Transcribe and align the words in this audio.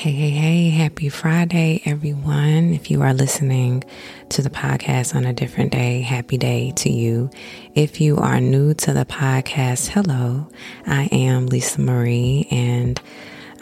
Hey, 0.00 0.12
hey, 0.12 0.30
hey, 0.30 0.70
happy 0.70 1.10
Friday, 1.10 1.82
everyone. 1.84 2.72
If 2.72 2.90
you 2.90 3.02
are 3.02 3.12
listening 3.12 3.84
to 4.30 4.40
the 4.40 4.48
podcast 4.48 5.14
on 5.14 5.26
a 5.26 5.34
different 5.34 5.72
day, 5.72 6.00
happy 6.00 6.38
day 6.38 6.70
to 6.76 6.90
you. 6.90 7.28
If 7.74 8.00
you 8.00 8.16
are 8.16 8.40
new 8.40 8.72
to 8.72 8.94
the 8.94 9.04
podcast, 9.04 9.88
hello. 9.88 10.48
I 10.86 11.10
am 11.12 11.48
Lisa 11.48 11.82
Marie 11.82 12.48
and 12.50 12.98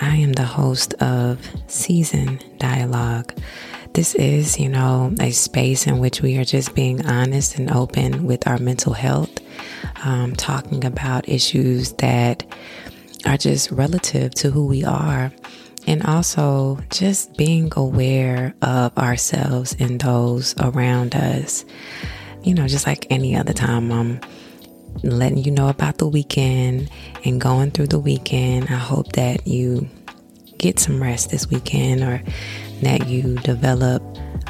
I 0.00 0.14
am 0.14 0.32
the 0.32 0.44
host 0.44 0.94
of 1.02 1.44
Season 1.66 2.38
Dialogue. 2.58 3.34
This 3.94 4.14
is, 4.14 4.60
you 4.60 4.68
know, 4.68 5.12
a 5.18 5.32
space 5.32 5.88
in 5.88 5.98
which 5.98 6.22
we 6.22 6.38
are 6.38 6.44
just 6.44 6.72
being 6.72 7.04
honest 7.04 7.58
and 7.58 7.68
open 7.68 8.26
with 8.26 8.46
our 8.46 8.58
mental 8.58 8.92
health, 8.92 9.40
um, 10.04 10.36
talking 10.36 10.84
about 10.84 11.28
issues 11.28 11.94
that 11.94 12.44
are 13.26 13.36
just 13.36 13.72
relative 13.72 14.32
to 14.34 14.52
who 14.52 14.66
we 14.66 14.84
are 14.84 15.32
and 15.88 16.04
also 16.04 16.78
just 16.90 17.34
being 17.38 17.72
aware 17.74 18.54
of 18.60 18.96
ourselves 18.98 19.74
and 19.80 19.98
those 19.98 20.54
around 20.58 21.14
us. 21.14 21.64
You 22.42 22.52
know, 22.52 22.68
just 22.68 22.86
like 22.86 23.06
any 23.08 23.34
other 23.34 23.54
time, 23.54 23.90
I'm 23.90 24.20
letting 25.02 25.38
you 25.38 25.50
know 25.50 25.70
about 25.70 25.96
the 25.96 26.06
weekend 26.06 26.90
and 27.24 27.40
going 27.40 27.70
through 27.70 27.86
the 27.86 27.98
weekend. 27.98 28.68
I 28.68 28.74
hope 28.74 29.12
that 29.12 29.46
you 29.46 29.88
get 30.58 30.78
some 30.78 31.02
rest 31.02 31.30
this 31.30 31.48
weekend 31.48 32.02
or 32.02 32.22
that 32.82 33.08
you 33.08 33.36
develop 33.36 34.02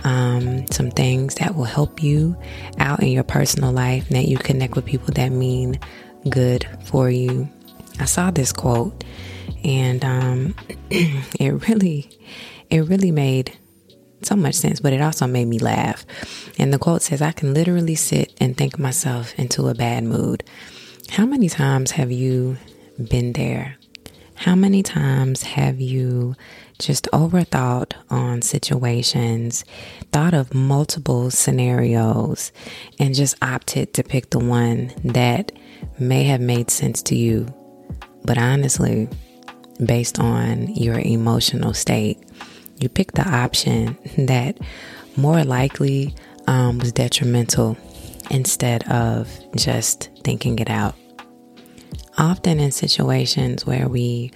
um, 0.05 0.67
some 0.73 0.91
things 0.91 1.37
that 1.37 1.55
will 1.55 1.65
help 1.65 2.03
you 2.03 2.37
out 2.79 3.01
in 3.01 3.11
your 3.11 3.23
personal 3.23 3.71
life 3.71 4.09
that 4.09 4.27
you 4.27 4.39
connect 4.39 4.75
with 4.75 4.87
people 4.87 5.15
that 5.15 5.29
mean 5.29 5.79
good 6.29 6.67
for 6.83 7.09
you. 7.09 7.49
I 8.01 8.07
saw 8.07 8.33
this 8.33 8.53
quote 8.53 9.05
and 9.65 10.05
um, 10.05 10.55
it 10.91 11.69
really, 11.69 12.11
it 12.71 12.81
really 12.81 13.11
made 13.11 13.57
so 14.23 14.37
much 14.37 14.55
sense, 14.55 14.81
but 14.81 14.93
it 14.93 15.01
also 15.01 15.27
made 15.27 15.47
me 15.47 15.59
laugh. 15.59 16.05
And 16.59 16.73
the 16.73 16.79
quote 16.79 17.03
says, 17.03 17.23
I 17.23 17.33
can 17.33 17.55
literally 17.55 17.95
sit 17.95 18.35
and 18.41 18.57
think 18.57 18.79
myself 18.79 19.39
into 19.39 19.69
a 19.69 19.75
bad 19.75 20.05
mood. 20.05 20.45
How 21.11 21.25
many 21.25 21.49
times 21.49 21.93
have 21.93 22.11
you 22.11 22.59
been 23.09 23.33
there? 23.33 23.77
How 24.35 24.55
many 24.55 24.85
times 24.85 25.43
have 25.43 25.81
you 25.81 26.37
just 26.79 27.09
overthought 27.13 27.95
on 28.09 28.41
situations, 28.41 29.65
thought 30.13 30.33
of 30.33 30.55
multiple 30.55 31.31
scenarios, 31.33 32.53
and 33.01 33.17
just 33.17 33.35
opted 33.43 33.95
to 33.95 34.05
pick 34.05 34.31
the 34.31 34.39
one 34.39 34.93
that 35.05 35.51
may 35.99 36.23
have 36.25 36.41
made 36.41 36.71
sense 36.71 37.03
to 37.03 37.17
you? 37.17 37.53
But 38.25 38.39
honestly, 38.39 39.09
based 39.85 40.19
on 40.19 40.69
your 40.75 40.99
emotional 40.99 41.75
state. 41.75 42.19
You 42.79 42.89
pick 42.89 43.13
the 43.13 43.29
option 43.29 43.97
that 44.19 44.59
more 45.17 45.45
likely 45.45 46.15
um, 46.47 46.79
was 46.79 46.93
detrimental 46.93 47.77
instead 48.31 48.89
of 48.89 49.29
just 49.55 50.11
thinking 50.23 50.59
it 50.59 50.71
out. 50.71 50.95
Often 52.17 52.61
in 52.61 52.73
situations 52.73 53.65
where 53.65 53.89
we 53.89 54.33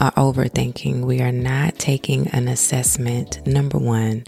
are 0.00 0.12
overthinking, 0.12 1.04
we 1.04 1.20
are 1.20 1.32
not 1.32 1.78
taking 1.78 2.28
an 2.28 2.48
assessment, 2.48 3.44
number 3.46 3.78
one, 3.78 4.24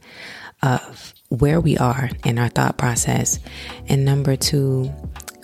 of 0.62 1.14
where 1.28 1.60
we 1.60 1.76
are 1.76 2.10
in 2.24 2.38
our 2.38 2.48
thought 2.48 2.78
process. 2.78 3.38
And 3.88 4.04
number 4.04 4.36
two, 4.36 4.84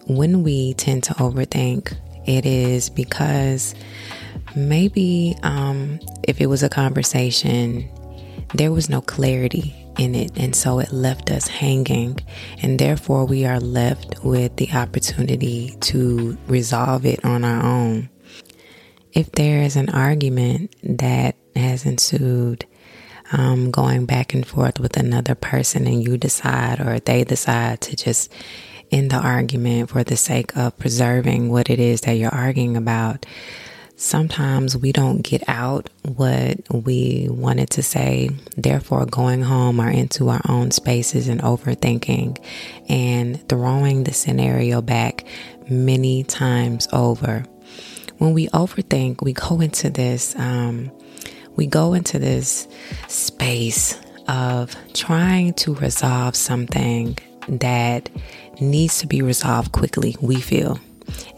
when 0.07 0.43
we 0.43 0.75
tend 0.75 1.05
to 1.05 1.15
overthink, 1.15 1.97
it 2.27 2.47
is 2.47 2.91
because 2.91 3.75
maybe 4.57 5.37
um, 5.43 6.01
if 6.23 6.41
it 6.41 6.47
was 6.47 6.63
a 6.63 6.69
conversation, 6.69 7.89
there 8.55 8.73
was 8.73 8.89
no 8.89 9.01
clarity 9.01 9.75
in 9.99 10.15
it. 10.15 10.33
And 10.37 10.55
so 10.55 10.79
it 10.79 10.93
left 10.93 11.31
us 11.31 11.49
hanging. 11.49 12.19
And 12.63 12.79
therefore, 12.79 13.25
we 13.25 13.45
are 13.47 13.61
left 13.61 14.25
with 14.25 14.57
the 14.57 14.71
opportunity 14.73 15.77
to 15.81 16.37
resolve 16.47 17.07
it 17.07 17.25
on 17.25 17.45
our 17.45 17.65
own. 17.65 18.11
If 19.13 19.31
there 19.33 19.63
is 19.63 19.77
an 19.77 19.91
argument 19.91 20.75
that 20.83 21.37
has 21.55 21.87
ensued, 21.87 22.67
um, 23.33 23.71
going 23.71 24.07
back 24.07 24.35
and 24.35 24.47
forth 24.47 24.79
with 24.79 24.97
another 24.97 25.35
person, 25.35 25.87
and 25.87 26.03
you 26.03 26.17
decide 26.17 26.81
or 26.81 27.01
they 27.01 27.25
decide 27.25 27.81
to 27.83 27.97
just 27.97 28.33
end 28.91 29.11
the 29.11 29.17
argument 29.17 29.91
for 29.91 30.05
the 30.05 30.17
sake 30.17 30.57
of 30.57 30.77
preserving 30.79 31.51
what 31.51 31.71
it 31.71 31.81
is 31.81 32.03
that 32.03 32.13
you're 32.13 32.35
arguing 32.35 32.77
about, 32.77 33.25
sometimes 33.97 34.77
we 34.77 34.93
don't 34.93 35.23
get 35.23 35.43
out 35.49 35.89
what 36.03 36.59
we 36.71 37.29
wanted 37.31 37.71
to 37.71 37.83
say, 37.83 38.31
therefore, 38.57 39.07
going 39.07 39.43
home 39.43 39.81
or 39.81 39.89
into 39.89 40.29
our 40.29 40.41
own 40.49 40.71
spaces 40.71 41.29
and 41.29 41.41
overthinking 41.43 42.39
and 42.89 43.49
throwing 43.49 44.05
the 44.05 44.13
scenario 44.13 44.83
back 44.83 45.25
many 45.69 46.25
times 46.25 46.89
over. 46.93 47.45
When 48.19 48.33
we 48.33 48.49
overthink, 48.49 49.23
we 49.23 49.33
go 49.33 49.61
into 49.61 49.91
this, 49.91 50.37
um, 50.37 50.91
we 51.57 51.67
go 51.67 51.95
into 51.95 52.19
this 52.19 52.69
space 53.09 53.99
of 54.29 54.75
trying 54.95 55.53
to 55.55 55.75
resolve 55.75 56.37
something 56.37 57.19
that 57.49 58.11
needs 58.61 58.99
to 58.99 59.07
be 59.07 59.23
resolved 59.23 59.73
quickly, 59.73 60.17
we 60.21 60.41
feel 60.41 60.79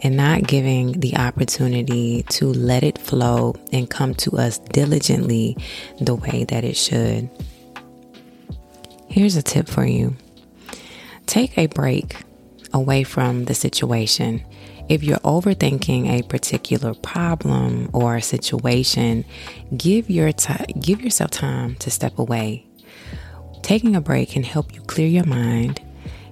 and 0.03 0.17
not 0.17 0.43
giving 0.43 0.99
the 0.99 1.15
opportunity 1.17 2.23
to 2.29 2.47
let 2.47 2.83
it 2.83 2.97
flow 2.97 3.55
and 3.71 3.89
come 3.89 4.13
to 4.15 4.37
us 4.37 4.59
diligently 4.59 5.57
the 5.99 6.15
way 6.15 6.45
that 6.45 6.63
it 6.63 6.77
should. 6.77 7.29
Here's 9.07 9.35
a 9.35 9.41
tip 9.41 9.67
for 9.67 9.85
you 9.85 10.15
take 11.25 11.57
a 11.57 11.67
break 11.67 12.15
away 12.73 13.03
from 13.03 13.45
the 13.45 13.53
situation. 13.53 14.43
If 14.89 15.03
you're 15.03 15.17
overthinking 15.19 16.07
a 16.07 16.23
particular 16.23 16.93
problem 16.93 17.89
or 17.93 18.21
situation, 18.21 19.25
give 19.75 20.09
your 20.09 20.31
t- 20.31 20.73
give 20.79 21.01
yourself 21.01 21.31
time 21.31 21.75
to 21.77 21.91
step 21.91 22.17
away. 22.17 22.65
Taking 23.63 23.95
a 23.97 24.01
break 24.01 24.29
can 24.29 24.43
help 24.43 24.73
you 24.73 24.81
clear 24.81 25.07
your 25.07 25.25
mind 25.25 25.81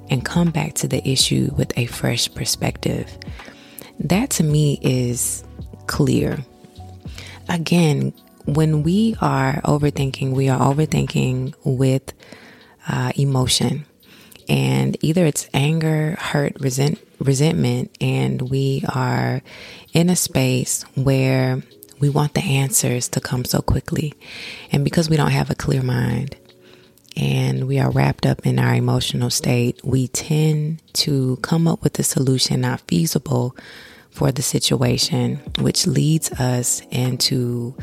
and 0.09 0.23
come 0.23 0.51
back 0.51 0.73
to 0.75 0.87
the 0.87 1.07
issue 1.07 1.51
with 1.57 1.77
a 1.77 1.85
fresh 1.87 2.33
perspective. 2.33 3.17
That 3.99 4.29
to 4.31 4.43
me 4.43 4.79
is 4.81 5.43
clear. 5.87 6.39
Again, 7.49 8.13
when 8.45 8.83
we 8.83 9.15
are 9.21 9.61
overthinking, 9.63 10.31
we 10.33 10.49
are 10.49 10.59
overthinking 10.59 11.55
with 11.63 12.13
uh, 12.87 13.11
emotion. 13.15 13.85
And 14.47 14.95
either 15.03 15.25
it's 15.25 15.49
anger, 15.53 16.15
hurt, 16.19 16.59
resent, 16.59 16.99
resentment, 17.19 17.95
and 17.99 18.49
we 18.49 18.83
are 18.93 19.41
in 19.93 20.09
a 20.09 20.15
space 20.15 20.83
where 20.93 21.63
we 21.99 22.09
want 22.09 22.33
the 22.33 22.43
answers 22.43 23.07
to 23.09 23.19
come 23.19 23.45
so 23.45 23.61
quickly. 23.61 24.13
And 24.71 24.83
because 24.83 25.09
we 25.09 25.17
don't 25.17 25.31
have 25.31 25.49
a 25.49 25.55
clear 25.55 25.81
mind, 25.81 26.35
and 27.15 27.67
we 27.67 27.79
are 27.79 27.91
wrapped 27.91 28.25
up 28.25 28.45
in 28.45 28.59
our 28.59 28.75
emotional 28.75 29.29
state, 29.29 29.79
we 29.83 30.07
tend 30.09 30.81
to 30.93 31.37
come 31.37 31.67
up 31.67 31.83
with 31.83 31.97
a 31.99 32.03
solution 32.03 32.61
not 32.61 32.81
feasible 32.81 33.55
for 34.11 34.31
the 34.31 34.41
situation, 34.41 35.35
which 35.59 35.87
leads 35.87 36.31
us 36.33 36.81
into 36.91 37.75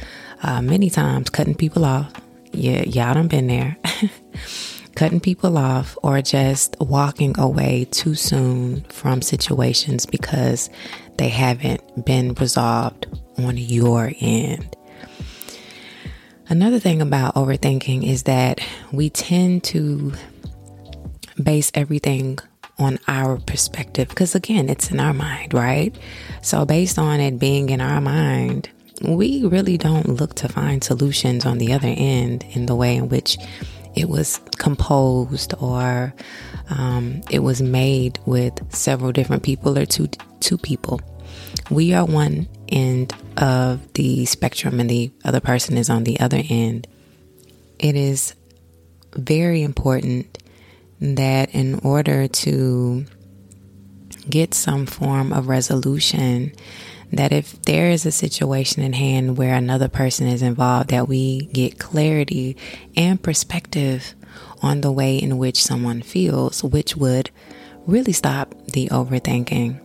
uh, 0.43 0.63
many 0.63 0.91
times 0.91 1.31
cutting 1.31 1.55
people 1.55 1.85
off. 1.85 2.13
Yeah, 2.53 2.83
y'all 2.83 3.15
done 3.15 3.29
been 3.29 3.47
there. 3.47 3.77
cutting 4.95 5.21
people 5.21 5.57
off 5.57 5.97
or 6.03 6.21
just 6.21 6.77
walking 6.81 7.39
away 7.39 7.87
too 7.91 8.15
soon 8.15 8.83
from 8.85 9.23
situations 9.23 10.07
because 10.07 10.71
they 11.17 11.29
haven't 11.29 12.05
been 12.05 12.35
resolved 12.35 13.07
on 13.39 13.57
your 13.57 14.13
end. 14.21 14.77
Another 16.53 16.79
thing 16.79 17.01
about 17.01 17.35
overthinking 17.35 18.07
is 18.07 18.25
that 18.25 18.61
we 18.93 19.09
tend 19.09 19.65
to 19.65 20.13
base 21.43 21.73
everything 21.73 22.39
on 22.79 22.99
our 23.09 23.39
perspective 23.39 24.11
because, 24.11 24.35
again, 24.35 24.69
it's 24.69 24.91
in 24.91 25.01
our 25.01 25.15
mind, 25.15 25.55
right? 25.55 25.97
So, 26.43 26.67
based 26.67 26.99
on 26.99 27.21
it 27.21 27.39
being 27.39 27.71
in 27.71 27.81
our 27.81 28.03
mind, 28.03 28.69
we 29.01 29.47
really 29.47 29.79
don't 29.79 30.07
look 30.21 30.35
to 30.35 30.49
find 30.51 30.85
solutions 30.85 31.47
on 31.47 31.57
the 31.57 31.73
other 31.73 31.95
end 31.97 32.45
in 32.51 32.67
the 32.67 32.77
way 32.77 32.97
in 32.97 33.09
which 33.09 33.39
it 33.95 34.11
was 34.11 34.39
composed 34.59 35.55
or 35.59 36.13
um, 36.69 37.23
it 37.31 37.39
was 37.39 37.63
made 37.63 38.19
with 38.27 38.53
several 38.75 39.11
different 39.11 39.43
people 39.43 39.79
or 39.79 39.87
two 39.87 40.07
two 40.41 40.59
people. 40.59 41.01
We 41.71 41.95
are 41.95 42.05
one 42.05 42.47
end 42.73 43.15
of 43.37 43.93
the 43.93 44.25
spectrum 44.25 44.81
and 44.81 44.89
the 44.89 45.13
other 45.25 45.41
person 45.41 45.77
is 45.77 45.91
on 45.91 46.05
the 46.05 46.19
other 46.21 46.43
end. 46.49 46.87
It 47.79 47.95
is 47.95 48.35
very 49.15 49.63
important 49.63 50.39
that 51.01 51.55
in 51.55 51.81
order 51.81 52.29
to 52.29 53.05
get 54.29 54.55
some 54.55 54.87
form 54.87 55.33
of 55.33 55.49
resolution 55.49 56.53
that 57.13 57.33
if 57.33 57.61
there 57.63 57.91
is 57.91 58.07
a 58.07 58.13
situation 58.13 58.83
in 58.83 58.95
hand 58.95 59.37
where 59.37 59.55
another 59.55 59.89
person 59.89 60.27
is 60.27 60.41
involved, 60.41 60.89
that 60.91 61.09
we 61.09 61.47
get 61.47 61.79
clarity 61.79 62.57
and 62.97 63.23
perspective 63.23 64.15
on 64.63 64.81
the 64.81 64.93
way 64.93 65.19
in 65.19 65.37
which 65.37 65.63
someone 65.63 66.01
feels, 66.01 66.65
which 66.65 66.97
would 66.97 67.31
really 67.87 68.13
stop 68.13 68.55
the 68.67 68.89
overthinking. 68.89 69.82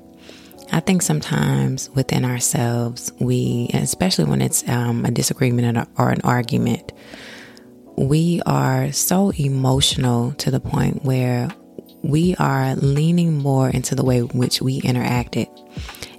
I 0.71 0.79
think 0.79 1.01
sometimes 1.01 1.89
within 1.91 2.25
ourselves, 2.25 3.11
we, 3.19 3.69
especially 3.73 4.25
when 4.25 4.41
it's 4.41 4.67
um, 4.67 5.05
a 5.05 5.11
disagreement 5.11 5.87
or 5.97 6.09
an 6.09 6.21
argument, 6.23 6.91
we 7.95 8.41
are 8.45 8.91
so 8.91 9.31
emotional 9.31 10.33
to 10.33 10.51
the 10.51 10.59
point 10.59 11.03
where 11.03 11.49
we 12.03 12.35
are 12.35 12.75
leaning 12.75 13.38
more 13.38 13.69
into 13.69 13.95
the 13.95 14.03
way 14.03 14.19
in 14.19 14.27
which 14.27 14.61
we 14.61 14.81
interacted 14.81 15.47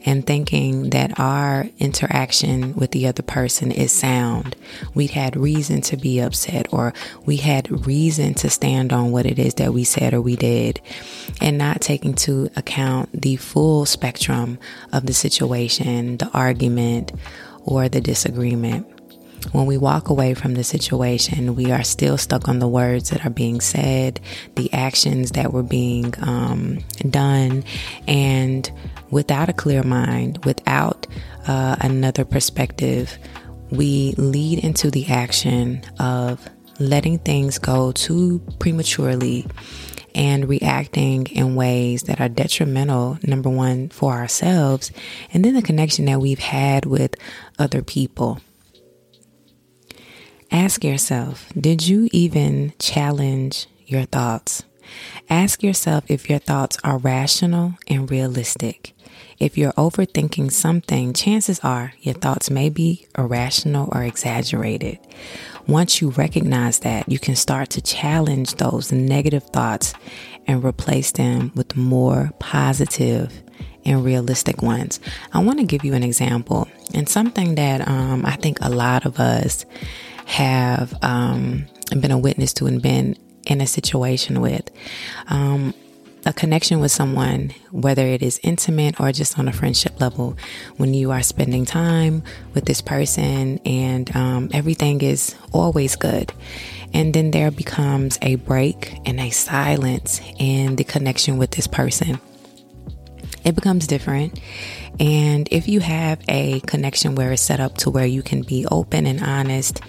and 0.04 0.26
thinking 0.26 0.90
that 0.90 1.19
our 1.19 1.69
interaction 1.78 2.75
with 2.75 2.92
the 2.92 3.06
other 3.06 3.22
person 3.22 3.70
is 3.70 3.92
sound. 3.92 4.56
We 4.94 5.08
had 5.08 5.36
reason 5.36 5.80
to 5.82 5.96
be 5.96 6.20
upset 6.20 6.72
or 6.72 6.94
we 7.26 7.36
had 7.36 7.86
reason 7.86 8.34
to 8.34 8.48
stand 8.48 8.92
on 8.92 9.10
what 9.10 9.26
it 9.26 9.38
is 9.38 9.54
that 9.54 9.72
we 9.72 9.84
said 9.84 10.14
or 10.14 10.20
we 10.20 10.36
did 10.36 10.80
and 11.40 11.58
not 11.58 11.80
taking 11.80 12.14
to 12.14 12.48
account 12.56 13.10
the 13.12 13.36
full 13.36 13.86
spectrum 13.86 14.58
of 14.92 15.06
the 15.06 15.14
situation, 15.14 16.16
the 16.19 16.30
argument, 16.30 17.12
or 17.64 17.88
the 17.88 18.00
disagreement. 18.00 18.86
When 19.52 19.67
we 19.67 19.79
walk 19.79 20.08
away 20.08 20.35
from 20.35 20.55
the 20.55 20.64
situation, 20.64 21.55
we 21.55 21.70
are 21.70 21.85
still 21.85 22.19
stuck 22.19 22.49
on 22.49 22.58
the 22.58 22.69
words 22.69 23.11
that 23.11 23.25
are 23.25 23.31
being 23.31 23.61
said, 23.61 24.20
the 24.56 24.73
actions 24.73 25.32
that 25.32 25.52
were 25.52 25.62
being 25.62 26.14
um, 26.20 26.79
done, 27.08 27.64
and 28.06 28.70
without 29.11 29.49
a 29.49 29.52
clear 29.52 29.82
mind, 29.82 30.44
without 30.44 31.06
uh, 31.46 31.76
another 31.81 32.25
perspective, 32.25 33.17
we 33.70 34.14
lead 34.19 34.58
into 34.64 34.90
the 34.90 35.06
action 35.06 35.82
of 35.99 36.46
letting 36.79 37.19
things 37.19 37.58
go 37.58 37.93
too 37.93 38.40
prematurely 38.58 39.46
and 40.14 40.49
reacting 40.49 41.26
in 41.26 41.55
ways 41.55 42.02
that 42.05 42.20
are 42.20 42.29
detrimental, 42.29 43.19
number 43.23 43.50
one, 43.50 43.88
for 43.88 44.12
ourselves, 44.12 44.90
and 45.32 45.44
then 45.44 45.55
the 45.55 45.62
connection 45.62 46.06
that 46.06 46.20
we've 46.20 46.38
had 46.38 46.85
with 46.85 47.14
other 47.58 47.82
people. 47.82 48.40
Ask 50.50 50.82
yourself 50.82 51.52
Did 51.58 51.86
you 51.86 52.08
even 52.12 52.72
challenge 52.78 53.66
your 53.86 54.04
thoughts? 54.04 54.64
Ask 55.28 55.62
yourself 55.62 56.04
if 56.08 56.30
your 56.30 56.38
thoughts 56.38 56.78
are 56.82 56.96
rational 56.96 57.74
and 57.86 58.10
realistic. 58.10 58.94
If 59.38 59.58
you're 59.58 59.72
overthinking 59.72 60.50
something, 60.50 61.12
chances 61.12 61.60
are 61.60 61.92
your 62.00 62.14
thoughts 62.14 62.50
may 62.50 62.70
be 62.70 63.06
irrational 63.16 63.88
or 63.92 64.02
exaggerated. 64.02 64.98
Once 65.66 66.00
you 66.00 66.10
recognize 66.10 66.78
that, 66.80 67.08
you 67.08 67.18
can 67.18 67.36
start 67.36 67.68
to 67.70 67.82
challenge 67.82 68.54
those 68.54 68.90
negative 68.90 69.44
thoughts 69.44 69.92
and 70.46 70.64
replace 70.64 71.12
them 71.12 71.52
with 71.54 71.76
more 71.76 72.32
positive 72.38 73.42
and 73.84 74.04
realistic 74.04 74.62
ones. 74.62 74.98
I 75.32 75.40
want 75.40 75.58
to 75.60 75.66
give 75.66 75.84
you 75.84 75.94
an 75.94 76.02
example 76.02 76.68
and 76.94 77.08
something 77.08 77.54
that 77.56 77.86
um, 77.86 78.24
I 78.24 78.36
think 78.36 78.58
a 78.60 78.70
lot 78.70 79.04
of 79.04 79.20
us 79.20 79.66
have 80.28 80.94
um, 81.02 81.66
been 81.90 82.10
a 82.10 82.19
witness 82.19 82.52
to 82.52 82.66
and 82.66 82.80
been 82.82 83.16
in 83.46 83.60
a 83.60 83.66
situation 83.66 84.40
with. 84.40 84.70
Um, 85.28 85.75
a 86.26 86.32
connection 86.34 86.80
with 86.80 86.92
someone, 86.92 87.54
whether 87.70 88.06
it 88.06 88.22
is 88.22 88.38
intimate 88.42 89.00
or 89.00 89.10
just 89.10 89.38
on 89.38 89.48
a 89.48 89.52
friendship 89.52 89.98
level, 90.00 90.36
when 90.76 90.92
you 90.92 91.10
are 91.10 91.22
spending 91.22 91.64
time 91.64 92.22
with 92.52 92.66
this 92.66 92.82
person 92.82 93.58
and 93.64 94.14
um, 94.14 94.50
everything 94.52 95.00
is 95.00 95.34
always 95.52 95.96
good. 95.96 96.30
And 96.92 97.14
then 97.14 97.30
there 97.30 97.50
becomes 97.50 98.19
a 98.20 98.34
break 98.34 98.98
and 99.06 99.19
a 99.19 99.30
silence 99.30 100.20
in 100.38 100.76
the 100.76 100.84
connection 100.84 101.38
with 101.38 101.52
this 101.52 101.66
person. 101.66 102.20
It 103.44 103.54
becomes 103.54 103.86
different. 103.86 104.38
And 105.00 105.48
if 105.50 105.69
you 105.69 105.80
have 105.80 106.20
a 106.28 106.60
connection 106.60 107.14
where 107.14 107.32
it's 107.32 107.40
set 107.40 107.60
up 107.60 107.78
to 107.78 107.90
where 107.90 108.04
you 108.04 108.22
can 108.22 108.42
be 108.42 108.66
open 108.70 109.06
and 109.06 109.22
honest 109.22 109.80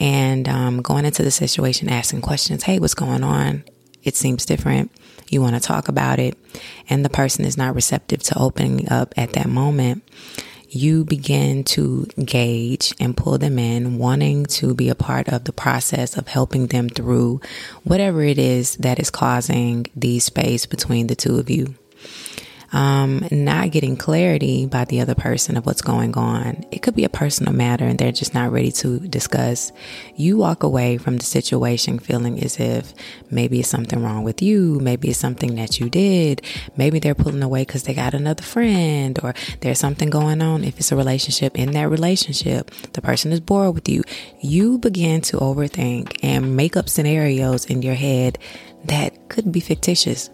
and 0.00 0.48
um, 0.48 0.80
going 0.80 1.04
into 1.04 1.22
the 1.22 1.30
situation, 1.30 1.90
asking 1.90 2.22
questions, 2.22 2.62
hey, 2.62 2.78
what's 2.78 2.94
going 2.94 3.22
on? 3.22 3.64
It 4.02 4.16
seems 4.16 4.46
different. 4.46 4.90
You 5.28 5.42
want 5.42 5.54
to 5.54 5.60
talk 5.60 5.88
about 5.88 6.18
it, 6.18 6.36
and 6.88 7.04
the 7.04 7.10
person 7.10 7.44
is 7.44 7.56
not 7.56 7.74
receptive 7.74 8.22
to 8.24 8.38
opening 8.38 8.90
up 8.90 9.14
at 9.16 9.34
that 9.34 9.46
moment. 9.46 10.02
You 10.70 11.04
begin 11.04 11.64
to 11.64 12.06
gauge 12.24 12.94
and 12.98 13.16
pull 13.16 13.38
them 13.38 13.58
in, 13.58 13.98
wanting 13.98 14.46
to 14.46 14.74
be 14.74 14.88
a 14.88 14.94
part 14.94 15.28
of 15.28 15.44
the 15.44 15.52
process 15.52 16.16
of 16.16 16.28
helping 16.28 16.68
them 16.68 16.88
through 16.88 17.40
whatever 17.84 18.22
it 18.22 18.38
is 18.38 18.76
that 18.76 18.98
is 18.98 19.10
causing 19.10 19.86
the 19.94 20.18
space 20.20 20.66
between 20.66 21.08
the 21.08 21.16
two 21.16 21.38
of 21.38 21.50
you 21.50 21.74
um, 22.72 23.26
not 23.30 23.70
getting 23.70 23.96
clarity 23.96 24.66
by 24.66 24.84
the 24.84 25.00
other 25.00 25.14
person 25.14 25.56
of 25.56 25.66
what's 25.66 25.82
going 25.82 26.16
on. 26.16 26.64
It 26.70 26.82
could 26.82 26.94
be 26.94 27.04
a 27.04 27.08
personal 27.08 27.52
matter 27.52 27.84
and 27.84 27.98
they're 27.98 28.12
just 28.12 28.34
not 28.34 28.52
ready 28.52 28.70
to 28.72 29.00
discuss. 29.00 29.72
You 30.14 30.36
walk 30.36 30.62
away 30.62 30.96
from 30.98 31.16
the 31.16 31.24
situation 31.24 31.98
feeling 31.98 32.42
as 32.42 32.60
if 32.60 32.94
maybe 33.30 33.60
it's 33.60 33.68
something 33.68 34.02
wrong 34.02 34.22
with 34.22 34.40
you, 34.40 34.78
maybe 34.80 35.08
it's 35.08 35.18
something 35.18 35.56
that 35.56 35.80
you 35.80 35.90
did, 35.90 36.42
maybe 36.76 36.98
they're 36.98 37.14
pulling 37.14 37.42
away 37.42 37.62
because 37.62 37.84
they 37.84 37.94
got 37.94 38.14
another 38.14 38.42
friend 38.42 39.18
or 39.22 39.34
there's 39.60 39.78
something 39.78 40.10
going 40.10 40.40
on. 40.40 40.62
If 40.62 40.78
it's 40.78 40.92
a 40.92 40.96
relationship, 40.96 41.58
in 41.58 41.72
that 41.72 41.88
relationship, 41.88 42.70
the 42.92 43.02
person 43.02 43.32
is 43.32 43.40
bored 43.40 43.74
with 43.74 43.88
you. 43.88 44.02
You 44.40 44.78
begin 44.78 45.22
to 45.22 45.38
overthink 45.38 46.16
and 46.22 46.56
make 46.56 46.76
up 46.76 46.88
scenarios 46.88 47.66
in 47.66 47.82
your 47.82 47.94
head 47.94 48.38
that 48.84 49.28
could 49.28 49.52
be 49.52 49.60
fictitious 49.60 50.30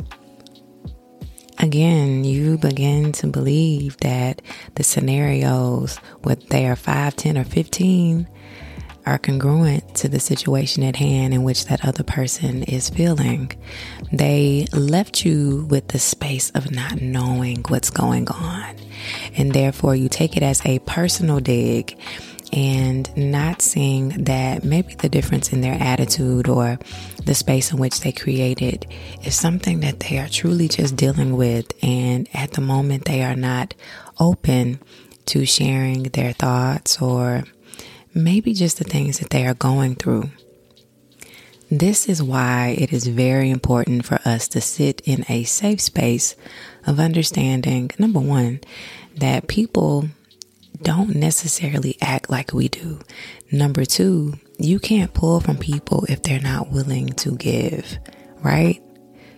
again, 1.58 2.24
you 2.24 2.58
begin 2.58 3.12
to 3.12 3.26
believe 3.26 3.96
that 3.98 4.42
the 4.74 4.84
scenarios, 4.84 5.98
whether 6.22 6.44
they 6.46 6.66
are 6.66 6.76
5, 6.76 7.16
10, 7.16 7.38
or 7.38 7.44
15, 7.44 8.28
are 9.06 9.18
congruent 9.18 9.94
to 9.94 10.08
the 10.08 10.18
situation 10.18 10.82
at 10.82 10.96
hand 10.96 11.32
in 11.32 11.44
which 11.44 11.66
that 11.66 11.84
other 11.84 12.02
person 12.02 12.64
is 12.64 12.90
feeling. 12.90 13.52
They 14.12 14.66
left 14.72 15.24
you 15.24 15.66
with 15.70 15.88
the 15.88 16.00
space 16.00 16.50
of 16.50 16.72
not 16.72 17.00
knowing 17.00 17.64
what's 17.68 17.90
going 17.90 18.28
on. 18.28 18.76
And 19.36 19.52
therefore, 19.52 19.94
you 19.94 20.08
take 20.08 20.36
it 20.36 20.42
as 20.42 20.64
a 20.66 20.80
personal 20.80 21.38
dig 21.38 21.96
and 22.56 23.14
not 23.14 23.60
seeing 23.60 24.08
that 24.24 24.64
maybe 24.64 24.94
the 24.94 25.10
difference 25.10 25.52
in 25.52 25.60
their 25.60 25.74
attitude 25.74 26.48
or 26.48 26.78
the 27.26 27.34
space 27.34 27.70
in 27.70 27.78
which 27.78 28.00
they 28.00 28.12
created 28.12 28.86
is 29.22 29.34
something 29.34 29.80
that 29.80 30.00
they 30.00 30.18
are 30.18 30.28
truly 30.28 30.66
just 30.66 30.96
dealing 30.96 31.36
with. 31.36 31.70
And 31.84 32.26
at 32.32 32.52
the 32.52 32.62
moment, 32.62 33.04
they 33.04 33.22
are 33.22 33.36
not 33.36 33.74
open 34.18 34.80
to 35.26 35.44
sharing 35.44 36.04
their 36.04 36.32
thoughts 36.32 37.02
or 37.02 37.44
maybe 38.14 38.54
just 38.54 38.78
the 38.78 38.84
things 38.84 39.18
that 39.18 39.28
they 39.28 39.46
are 39.46 39.54
going 39.54 39.94
through. 39.94 40.30
This 41.70 42.08
is 42.08 42.22
why 42.22 42.74
it 42.78 42.90
is 42.90 43.06
very 43.06 43.50
important 43.50 44.06
for 44.06 44.18
us 44.24 44.48
to 44.48 44.62
sit 44.62 45.02
in 45.04 45.26
a 45.28 45.44
safe 45.44 45.80
space 45.82 46.36
of 46.86 47.00
understanding, 47.00 47.90
number 47.98 48.20
one, 48.20 48.60
that 49.16 49.48
people 49.48 50.08
don't 50.82 51.16
necessarily 51.16 51.96
act 52.00 52.30
like 52.30 52.52
we 52.52 52.68
do. 52.68 53.00
Number 53.52 53.84
two, 53.84 54.34
you 54.58 54.78
can't 54.78 55.12
pull 55.14 55.40
from 55.40 55.56
people 55.56 56.04
if 56.08 56.22
they're 56.22 56.40
not 56.40 56.70
willing 56.70 57.08
to 57.08 57.36
give, 57.36 57.98
right? 58.42 58.82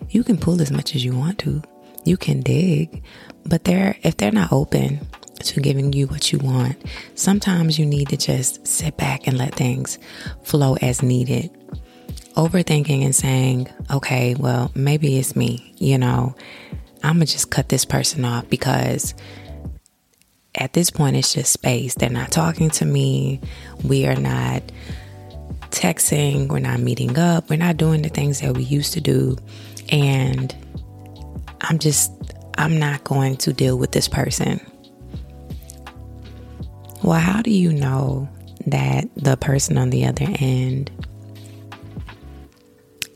You 0.09 0.23
can 0.23 0.37
pull 0.37 0.61
as 0.61 0.71
much 0.71 0.95
as 0.95 1.03
you 1.03 1.15
want 1.15 1.39
to. 1.39 1.61
You 2.05 2.17
can 2.17 2.41
dig, 2.41 3.03
but 3.45 3.63
they're 3.63 3.97
if 4.03 4.17
they're 4.17 4.31
not 4.31 4.51
open 4.51 5.05
to 5.39 5.61
giving 5.61 5.93
you 5.93 6.07
what 6.07 6.31
you 6.31 6.39
want, 6.39 6.77
sometimes 7.15 7.77
you 7.77 7.85
need 7.85 8.09
to 8.09 8.17
just 8.17 8.65
sit 8.65 8.97
back 8.97 9.27
and 9.27 9.37
let 9.37 9.55
things 9.55 9.99
flow 10.43 10.75
as 10.81 11.01
needed. 11.03 11.51
Overthinking 12.35 13.03
and 13.03 13.15
saying, 13.15 13.69
okay, 13.91 14.35
well, 14.35 14.71
maybe 14.75 15.17
it's 15.17 15.35
me, 15.35 15.73
you 15.77 15.97
know, 15.97 16.35
I'm 17.03 17.15
gonna 17.15 17.25
just 17.25 17.49
cut 17.51 17.69
this 17.69 17.85
person 17.85 18.25
off 18.25 18.49
because 18.49 19.13
at 20.55 20.73
this 20.73 20.89
point, 20.89 21.15
it's 21.15 21.33
just 21.33 21.53
space. 21.53 21.95
They're 21.95 22.09
not 22.09 22.31
talking 22.31 22.69
to 22.71 22.85
me. 22.85 23.39
We 23.83 24.05
are 24.07 24.15
not 24.15 24.63
texting. 25.69 26.47
We're 26.47 26.59
not 26.59 26.79
meeting 26.79 27.17
up. 27.17 27.49
We're 27.49 27.57
not 27.57 27.77
doing 27.77 28.01
the 28.01 28.09
things 28.09 28.41
that 28.41 28.55
we 28.55 28.63
used 28.63 28.93
to 28.93 29.01
do. 29.01 29.37
And 29.91 30.53
I'm 31.61 31.79
just, 31.79 32.11
I'm 32.57 32.79
not 32.79 33.03
going 33.03 33.37
to 33.37 33.53
deal 33.53 33.77
with 33.77 33.91
this 33.91 34.07
person. 34.07 34.59
Well, 37.03 37.19
how 37.19 37.41
do 37.41 37.51
you 37.51 37.71
know 37.71 38.27
that 38.67 39.07
the 39.15 39.37
person 39.37 39.77
on 39.77 39.89
the 39.89 40.05
other 40.05 40.25
end 40.39 40.91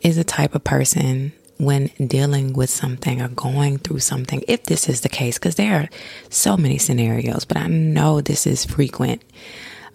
is 0.01 0.15
the 0.15 0.23
type 0.23 0.55
of 0.55 0.63
person 0.63 1.33
when 1.57 1.87
dealing 2.07 2.53
with 2.53 2.69
something 2.69 3.21
or 3.21 3.29
going 3.29 3.77
through 3.77 3.99
something, 3.99 4.43
if 4.47 4.63
this 4.63 4.89
is 4.89 5.01
the 5.01 5.09
case, 5.09 5.37
because 5.37 5.55
there 5.55 5.75
are 5.75 5.89
so 6.29 6.57
many 6.57 6.77
scenarios, 6.77 7.45
but 7.45 7.57
I 7.57 7.67
know 7.67 8.21
this 8.21 8.47
is 8.47 8.65
frequent 8.65 9.23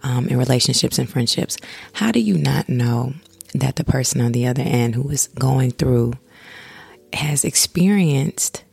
um, 0.02 0.28
in 0.28 0.38
relationships 0.38 0.98
and 0.98 1.08
friendships. 1.08 1.56
How 1.94 2.12
do 2.12 2.20
you 2.20 2.38
not 2.38 2.68
know 2.68 3.14
that 3.54 3.76
the 3.76 3.84
person 3.84 4.20
on 4.20 4.32
the 4.32 4.46
other 4.46 4.62
end 4.62 4.94
who 4.94 5.08
is 5.10 5.28
going 5.28 5.72
through 5.72 6.14
has 7.12 7.44
experienced 7.44 8.64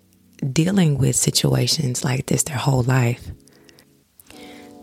dealing 0.51 0.97
with 0.97 1.15
situations 1.15 2.03
like 2.03 2.27
this 2.27 2.43
their 2.43 2.57
whole 2.57 2.83
life? 2.83 3.31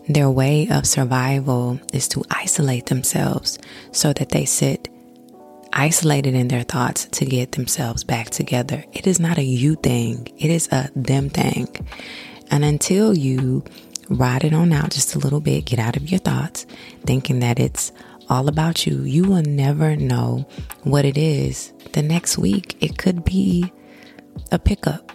Their 0.09 0.29
way 0.29 0.67
of 0.69 0.85
survival 0.85 1.79
is 1.93 2.09
to 2.09 2.23
isolate 2.29 2.87
themselves 2.87 3.57
so 3.93 4.11
that 4.13 4.29
they 4.29 4.43
sit 4.43 4.89
isolated 5.73 6.35
in 6.35 6.47
their 6.47 6.63
thoughts 6.63 7.05
to 7.05 7.25
get 7.25 7.53
themselves 7.53 8.03
back 8.03 8.29
together. 8.29 8.85
It 8.93 9.07
is 9.07 9.19
not 9.19 9.37
a 9.37 9.43
you 9.43 9.75
thing, 9.75 10.27
it 10.37 10.49
is 10.49 10.67
a 10.71 10.89
them 10.95 11.29
thing. 11.29 11.67
And 12.51 12.63
until 12.63 13.17
you 13.17 13.63
ride 14.09 14.43
it 14.43 14.53
on 14.53 14.71
out 14.73 14.91
just 14.91 15.15
a 15.15 15.19
little 15.19 15.39
bit, 15.39 15.65
get 15.65 15.79
out 15.79 15.97
of 15.97 16.09
your 16.09 16.19
thoughts, 16.19 16.65
thinking 17.05 17.39
that 17.39 17.59
it's 17.59 17.91
all 18.29 18.47
about 18.47 18.85
you, 18.85 19.01
you 19.03 19.23
will 19.23 19.41
never 19.41 19.95
know 19.95 20.45
what 20.83 21.05
it 21.05 21.17
is 21.17 21.73
the 21.93 22.01
next 22.01 22.37
week. 22.37 22.77
It 22.81 22.97
could 22.97 23.23
be 23.23 23.71
a 24.51 24.59
pickup 24.59 25.11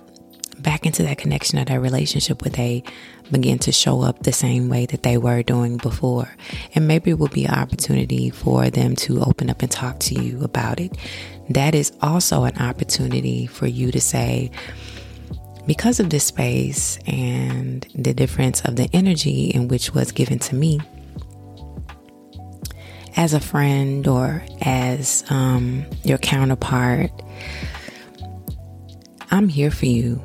back 0.60 0.86
into 0.86 1.02
that 1.04 1.18
connection 1.18 1.58
or 1.58 1.64
that 1.64 1.80
relationship 1.80 2.42
where 2.42 2.50
they 2.50 2.82
begin 3.30 3.58
to 3.60 3.72
show 3.72 4.02
up 4.02 4.22
the 4.22 4.32
same 4.32 4.68
way 4.68 4.86
that 4.86 5.02
they 5.02 5.18
were 5.18 5.42
doing 5.42 5.76
before. 5.76 6.34
And 6.74 6.88
maybe 6.88 7.10
it 7.10 7.18
will 7.18 7.28
be 7.28 7.44
an 7.44 7.54
opportunity 7.54 8.30
for 8.30 8.70
them 8.70 8.96
to 8.96 9.22
open 9.22 9.50
up 9.50 9.62
and 9.62 9.70
talk 9.70 9.98
to 10.00 10.14
you 10.14 10.42
about 10.42 10.80
it. 10.80 10.96
That 11.50 11.74
is 11.74 11.92
also 12.02 12.44
an 12.44 12.56
opportunity 12.58 13.46
for 13.46 13.66
you 13.66 13.90
to 13.92 14.00
say, 14.00 14.50
because 15.66 16.00
of 16.00 16.08
this 16.10 16.24
space 16.24 16.98
and 17.06 17.86
the 17.94 18.14
difference 18.14 18.62
of 18.62 18.76
the 18.76 18.88
energy 18.92 19.50
in 19.50 19.68
which 19.68 19.92
was 19.92 20.12
given 20.12 20.38
to 20.40 20.54
me 20.54 20.80
as 23.16 23.34
a 23.34 23.40
friend 23.40 24.06
or 24.06 24.42
as 24.62 25.24
um, 25.28 25.84
your 26.04 26.18
counterpart, 26.18 27.10
I'm 29.30 29.48
here 29.48 29.70
for 29.70 29.86
you. 29.86 30.22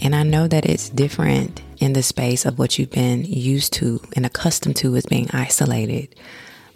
And 0.00 0.14
I 0.14 0.22
know 0.22 0.46
that 0.46 0.66
it's 0.66 0.88
different 0.90 1.62
in 1.78 1.92
the 1.92 2.02
space 2.02 2.44
of 2.44 2.58
what 2.58 2.78
you've 2.78 2.90
been 2.90 3.24
used 3.24 3.72
to 3.74 4.00
and 4.14 4.26
accustomed 4.26 4.76
to 4.76 4.96
as 4.96 5.06
being 5.06 5.30
isolated. 5.32 6.14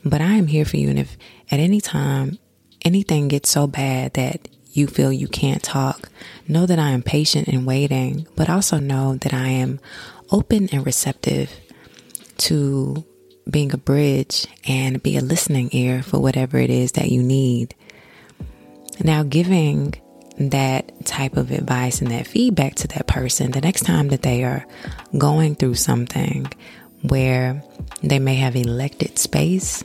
But 0.04 0.20
I 0.20 0.32
am 0.34 0.46
here 0.46 0.64
for 0.64 0.76
you. 0.76 0.88
And 0.88 0.98
if 0.98 1.16
at 1.50 1.60
any 1.60 1.80
time 1.80 2.38
anything 2.82 3.28
gets 3.28 3.50
so 3.50 3.66
bad 3.66 4.14
that 4.14 4.48
you 4.72 4.86
feel 4.86 5.12
you 5.12 5.28
can't 5.28 5.62
talk, 5.62 6.08
know 6.48 6.66
that 6.66 6.78
I 6.78 6.90
am 6.90 7.02
patient 7.02 7.48
and 7.48 7.66
waiting, 7.66 8.26
but 8.36 8.48
also 8.48 8.78
know 8.78 9.16
that 9.16 9.34
I 9.34 9.48
am 9.48 9.80
open 10.30 10.68
and 10.72 10.86
receptive 10.86 11.50
to 12.38 13.04
being 13.50 13.72
a 13.72 13.78
bridge 13.78 14.46
and 14.66 15.02
be 15.02 15.16
a 15.16 15.22
listening 15.22 15.70
ear 15.72 16.02
for 16.02 16.20
whatever 16.20 16.58
it 16.58 16.70
is 16.70 16.92
that 16.92 17.10
you 17.10 17.22
need. 17.22 17.74
Now, 19.02 19.22
giving 19.22 19.94
that 20.40 21.04
type 21.04 21.36
of 21.36 21.50
advice 21.50 22.00
and 22.00 22.10
that 22.10 22.26
feedback 22.26 22.74
to 22.74 22.88
that 22.88 23.06
person 23.06 23.50
the 23.50 23.60
next 23.60 23.82
time 23.82 24.08
that 24.08 24.22
they 24.22 24.42
are 24.42 24.66
going 25.18 25.54
through 25.54 25.74
something 25.74 26.50
where 27.02 27.62
they 28.02 28.18
may 28.18 28.36
have 28.36 28.56
elected 28.56 29.18
space, 29.18 29.84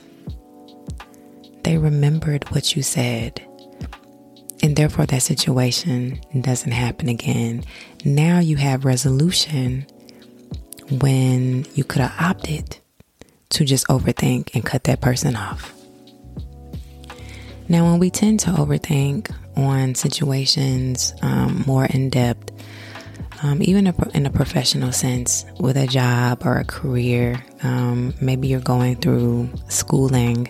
they 1.62 1.76
remembered 1.76 2.50
what 2.50 2.74
you 2.74 2.82
said. 2.82 3.42
And 4.62 4.74
therefore, 4.74 5.04
that 5.06 5.22
situation 5.22 6.20
doesn't 6.40 6.72
happen 6.72 7.10
again. 7.10 7.62
Now 8.04 8.38
you 8.38 8.56
have 8.56 8.86
resolution 8.86 9.86
when 10.90 11.66
you 11.74 11.84
could 11.84 12.00
have 12.00 12.14
opted 12.18 12.78
to 13.50 13.64
just 13.64 13.86
overthink 13.88 14.54
and 14.54 14.64
cut 14.64 14.84
that 14.84 15.02
person 15.02 15.36
off. 15.36 15.74
Now, 17.68 17.90
when 17.90 17.98
we 17.98 18.10
tend 18.10 18.40
to 18.40 18.50
overthink 18.50 19.30
on 19.56 19.94
situations 19.94 21.14
um, 21.22 21.64
more 21.66 21.86
in 21.86 22.10
depth, 22.10 22.52
um, 23.42 23.62
even 23.62 23.86
in 24.14 24.26
a 24.26 24.30
professional 24.30 24.92
sense, 24.92 25.44
with 25.58 25.76
a 25.76 25.86
job 25.86 26.42
or 26.44 26.58
a 26.58 26.64
career. 26.64 27.42
Um, 27.62 28.14
maybe 28.20 28.48
you're 28.48 28.60
going 28.60 28.96
through 28.96 29.50
schooling 29.68 30.48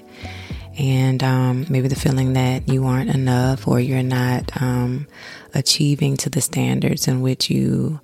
and 0.79 1.23
um, 1.23 1.67
maybe 1.69 1.89
the 1.89 1.95
feeling 1.95 2.35
that 2.35 2.69
you 2.69 2.87
aren't 2.87 3.11
enough 3.11 3.67
or 3.67 3.81
you're 3.81 4.03
not 4.03 4.61
um, 4.61 5.07
achieving 5.55 6.17
to 6.19 6.31
the 6.31 6.41
standards 6.41 7.09
in 7.09 7.23
which 7.23 7.49
you 7.49 8.01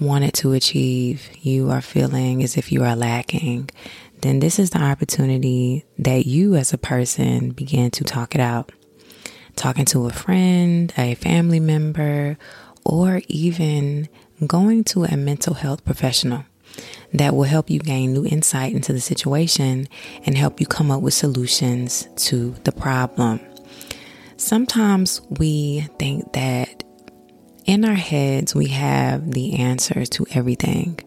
wanted 0.00 0.34
to 0.34 0.52
achieve. 0.52 1.28
You 1.40 1.70
are 1.70 1.80
feeling 1.80 2.42
as 2.42 2.56
if 2.56 2.70
you 2.70 2.84
are 2.84 2.96
lacking. 2.96 3.70
Then 4.20 4.38
this 4.38 4.58
is 4.58 4.70
the 4.70 4.80
opportunity 4.80 5.84
that 5.98 6.26
you 6.26 6.54
as 6.54 6.72
a 6.72 6.78
person 6.78 7.50
begin 7.50 7.90
to 7.92 8.04
talk 8.04 8.34
it 8.36 8.40
out 8.40 8.70
talking 9.56 9.84
to 9.86 10.06
a 10.06 10.10
friend, 10.10 10.92
a 10.96 11.14
family 11.14 11.60
member, 11.60 12.36
or 12.84 13.22
even 13.28 14.08
going 14.46 14.84
to 14.84 15.04
a 15.04 15.16
mental 15.16 15.54
health 15.54 15.84
professional 15.84 16.44
that 17.12 17.34
will 17.34 17.44
help 17.44 17.70
you 17.70 17.78
gain 17.78 18.12
new 18.12 18.24
insight 18.24 18.72
into 18.72 18.92
the 18.92 19.00
situation 19.00 19.86
and 20.24 20.36
help 20.36 20.60
you 20.60 20.66
come 20.66 20.90
up 20.90 21.02
with 21.02 21.14
solutions 21.14 22.08
to 22.16 22.54
the 22.64 22.72
problem. 22.72 23.40
Sometimes 24.36 25.20
we 25.38 25.86
think 25.98 26.32
that 26.32 26.82
in 27.64 27.84
our 27.84 27.94
heads 27.94 28.54
we 28.54 28.68
have 28.68 29.32
the 29.32 29.54
answers 29.54 30.08
to 30.10 30.26
everything. 30.32 30.98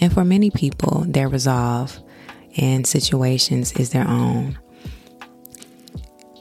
And 0.00 0.12
for 0.12 0.24
many 0.24 0.50
people, 0.50 1.04
their 1.08 1.28
resolve 1.28 1.98
in 2.54 2.84
situations 2.84 3.72
is 3.72 3.90
their 3.90 4.06
own. 4.06 4.58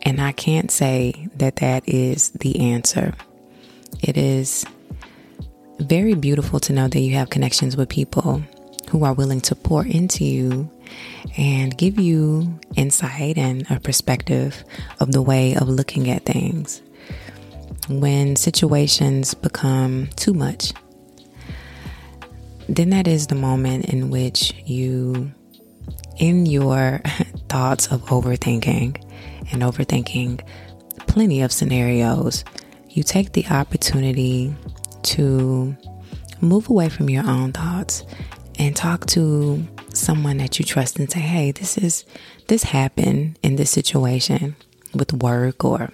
And 0.04 0.22
I 0.22 0.32
can't 0.32 0.72
say 0.72 1.27
that 1.36 1.58
that 1.58 1.88
is 1.88 2.30
the 2.32 2.60
answer. 2.60 3.13
It 4.01 4.18
is 4.18 4.66
very 5.80 6.13
beautiful 6.13 6.60
to 6.62 6.74
know 6.74 6.88
that 6.88 7.00
you 7.00 7.16
have 7.16 7.30
connections 7.30 7.77
with 7.77 7.89
people 7.89 8.42
who 8.89 9.04
are 9.04 9.13
willing 9.13 9.42
to 9.42 9.56
pour 9.56 9.86
into 9.86 10.24
you 10.24 10.70
and 11.38 11.77
give 11.77 12.00
you 12.00 12.60
insight 12.75 13.38
and 13.38 13.70
a 13.70 13.80
perspective 13.80 14.63
of 15.00 15.12
the 15.12 15.22
way 15.22 15.56
of 15.56 15.68
looking 15.68 16.10
at 16.10 16.25
things. 16.25 16.82
When 17.89 18.36
situations 18.36 19.34
become 19.34 20.10
too 20.16 20.34
much, 20.34 20.74
then 22.68 22.89
that 22.89 23.08
is 23.08 23.27
the 23.27 23.36
moment 23.36 23.86
in 23.86 24.10
which 24.10 24.54
you, 24.66 25.32
in 26.18 26.46
your 26.46 27.00
thoughts 27.50 27.88
of 27.88 28.01
overthinking, 28.06 29.04
and 29.51 29.62
overthinking 29.62 30.42
plenty 31.08 31.42
of 31.42 31.51
scenarios, 31.51 32.44
you 32.89 33.04
take 33.04 33.34
the 33.34 33.46
opportunity 33.48 34.56
to 35.04 35.75
move 36.42 36.70
away 36.70 36.89
from 36.89 37.10
your 37.10 37.25
own 37.25 37.51
thoughts 37.54 38.04
and 38.60 38.75
talk 38.75 39.06
to 39.08 39.66
someone 39.94 40.38
that 40.38 40.60
you 40.60 40.66
trust 40.66 41.00
and 41.00 41.10
say, 41.10 41.20
"Hey, 41.20 41.51
this 41.51 41.77
is 41.77 42.06
this 42.48 42.63
happened 42.63 43.38
in 43.44 43.56
this 43.56 43.72
situation 43.72 44.56
with 44.94 45.13
work 45.13 45.63
or 45.63 45.92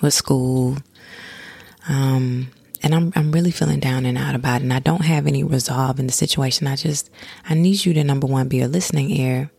with 0.00 0.14
school." 0.14 0.78
Um, 1.88 2.48
and 2.82 2.94
I'm 2.94 3.12
I'm 3.16 3.32
really 3.32 3.50
feeling 3.50 3.80
down 3.80 4.06
and 4.06 4.18
out 4.18 4.34
about 4.34 4.60
it, 4.60 4.64
and 4.64 4.72
I 4.72 4.78
don't 4.78 5.04
have 5.04 5.26
any 5.26 5.42
resolve 5.42 5.98
in 5.98 6.06
the 6.06 6.12
situation. 6.12 6.66
I 6.66 6.76
just 6.76 7.10
I 7.48 7.54
need 7.54 7.84
you 7.84 7.94
to 7.94 8.04
number 8.04 8.26
one 8.26 8.48
be 8.48 8.60
a 8.60 8.68
listening 8.68 9.10
ear 9.10 9.50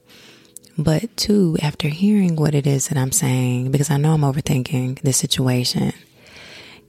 but 0.79 1.17
two, 1.17 1.57
after 1.61 1.89
hearing 1.89 2.37
what 2.37 2.55
it 2.55 2.65
is 2.65 2.87
that 2.87 2.97
I'm 2.97 3.11
saying, 3.11 3.69
because 3.69 3.91
I 3.91 3.97
know 3.97 4.13
I'm 4.13 4.21
overthinking 4.21 5.01
this 5.01 5.17
situation, 5.17 5.91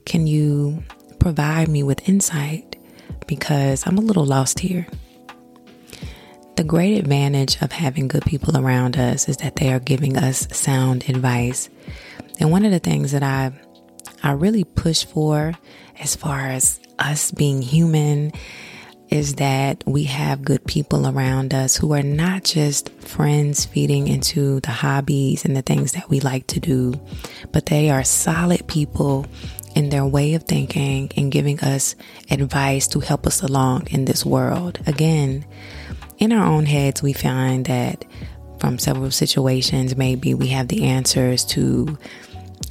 can 0.05 0.27
you 0.27 0.81
provide 1.19 1.67
me 1.67 1.83
with 1.83 2.07
insight? 2.07 2.77
Because 3.27 3.85
I'm 3.85 3.97
a 3.97 4.01
little 4.01 4.25
lost 4.25 4.59
here. 4.59 4.87
The 6.55 6.63
great 6.63 6.97
advantage 6.97 7.61
of 7.61 7.73
having 7.73 8.07
good 8.07 8.23
people 8.23 8.57
around 8.57 8.97
us 8.97 9.27
is 9.27 9.37
that 9.37 9.57
they 9.57 9.73
are 9.73 9.79
giving 9.79 10.17
us 10.17 10.47
sound 10.55 11.09
advice. 11.09 11.69
And 12.39 12.49
one 12.49 12.63
of 12.63 12.71
the 12.71 12.79
things 12.79 13.11
that 13.11 13.23
I 13.23 13.51
I 14.23 14.31
really 14.31 14.63
push 14.63 15.03
for 15.03 15.53
as 15.99 16.15
far 16.15 16.47
as 16.47 16.79
us 16.97 17.31
being 17.31 17.61
human 17.61 18.31
is 19.11 19.35
that 19.35 19.83
we 19.85 20.05
have 20.05 20.43
good 20.43 20.65
people 20.65 21.05
around 21.05 21.53
us 21.53 21.75
who 21.75 21.93
are 21.93 22.01
not 22.01 22.45
just 22.45 22.89
friends 23.01 23.65
feeding 23.65 24.07
into 24.07 24.61
the 24.61 24.71
hobbies 24.71 25.43
and 25.43 25.55
the 25.55 25.61
things 25.61 25.91
that 25.91 26.09
we 26.09 26.21
like 26.21 26.47
to 26.47 26.61
do, 26.61 26.93
but 27.51 27.65
they 27.65 27.89
are 27.89 28.05
solid 28.05 28.65
people 28.67 29.25
in 29.75 29.89
their 29.89 30.05
way 30.05 30.33
of 30.33 30.43
thinking 30.43 31.11
and 31.17 31.31
giving 31.31 31.59
us 31.59 31.95
advice 32.29 32.87
to 32.87 33.01
help 33.01 33.27
us 33.27 33.41
along 33.41 33.85
in 33.91 34.05
this 34.05 34.25
world. 34.25 34.79
Again, 34.87 35.45
in 36.17 36.31
our 36.31 36.45
own 36.45 36.65
heads, 36.65 37.03
we 37.03 37.11
find 37.11 37.65
that 37.65 38.05
from 38.59 38.79
several 38.79 39.11
situations, 39.11 39.97
maybe 39.97 40.33
we 40.33 40.47
have 40.47 40.69
the 40.69 40.85
answers 40.85 41.43
to 41.45 41.97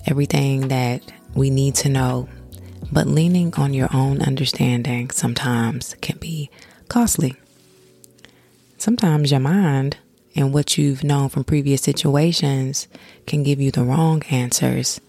everything 0.07 0.69
that 0.69 1.03
we 1.35 1.51
need 1.51 1.75
to 1.75 1.89
know, 1.89 2.29
but 2.93 3.07
leaning 3.07 3.55
on 3.55 3.73
your 3.75 3.89
own 3.95 4.21
understanding 4.23 5.11
sometimes 5.11 5.95
can 6.01 6.19
be 6.19 6.51
costly. 6.89 7.37
Sometimes 8.79 9.31
your 9.31 9.41
mind 9.41 9.99
and 10.35 10.53
what 10.53 10.79
you've 10.79 11.05
known 11.05 11.29
from 11.29 11.45
previous 11.45 11.83
situations 11.83 12.89
can 13.27 13.43
give 13.43 13.61
you 13.61 13.71
the 13.71 13.85
wrong 13.85 14.23
answers 14.31 15.01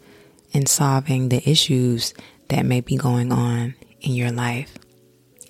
in 0.51 0.65
solving 0.65 1.29
the 1.29 1.49
issues 1.49 2.13
that 2.49 2.65
may 2.65 2.81
be 2.81 2.97
going 2.97 3.31
on 3.31 3.75
in 4.01 4.13
your 4.13 4.31
life. 4.31 4.77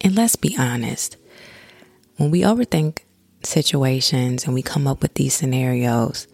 And 0.02 0.16
let's 0.16 0.36
be 0.36 0.56
honest, 0.58 1.18
when 2.18 2.32
we 2.32 2.42
overthink 2.42 3.00
situations 3.44 4.46
and 4.46 4.54
we 4.54 4.62
come 4.62 4.88
up 4.88 5.02
with 5.02 5.16
these 5.16 5.34
scenarios, 5.34 6.28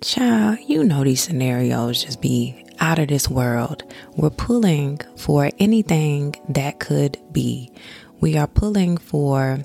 child, 0.00 0.58
you 0.66 0.84
know 0.84 1.04
these 1.04 1.22
scenarios 1.22 2.04
just 2.04 2.20
be 2.20 2.63
out 2.80 2.98
of 2.98 3.08
this 3.08 3.28
world. 3.28 3.82
We're 4.16 4.30
pulling 4.30 5.00
for 5.16 5.50
anything 5.58 6.34
that 6.48 6.80
could 6.80 7.18
be. 7.32 7.72
We 8.20 8.36
are 8.36 8.46
pulling 8.46 8.96
for 8.96 9.60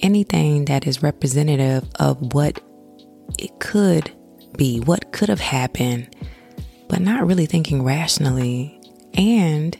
anything 0.00 0.66
that 0.66 0.86
is 0.86 1.02
representative 1.02 1.88
of 1.98 2.34
what 2.34 2.60
it 3.38 3.58
could 3.58 4.10
be, 4.56 4.80
what 4.80 5.12
could 5.12 5.28
have 5.28 5.40
happened, 5.40 6.14
but 6.88 7.00
not 7.00 7.26
really 7.26 7.46
thinking 7.46 7.82
rationally 7.82 8.80
and 9.14 9.76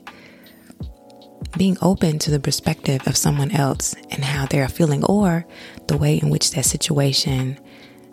being 1.56 1.76
open 1.80 2.18
to 2.18 2.30
the 2.30 2.40
perspective 2.40 3.06
of 3.06 3.16
someone 3.16 3.50
else 3.50 3.94
and 4.10 4.24
how 4.24 4.46
they're 4.46 4.68
feeling 4.68 5.04
or 5.04 5.46
the 5.88 5.96
way 5.96 6.16
in 6.18 6.30
which 6.30 6.50
that 6.50 6.64
situation 6.64 7.58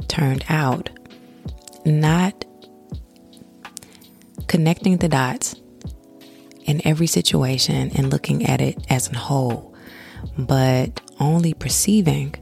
turned 0.08 0.46
out. 0.50 0.90
Not 1.86 2.46
connecting 4.48 4.98
the 4.98 5.10
dots 5.10 5.56
in 6.66 6.86
every 6.86 7.08
situation 7.08 7.92
and 7.96 8.10
looking 8.10 8.46
at 8.46 8.62
it 8.62 8.78
as 8.90 9.10
a 9.12 9.18
whole, 9.18 9.76
but 10.38 11.02
only 11.20 11.54
perceiving 11.54 12.34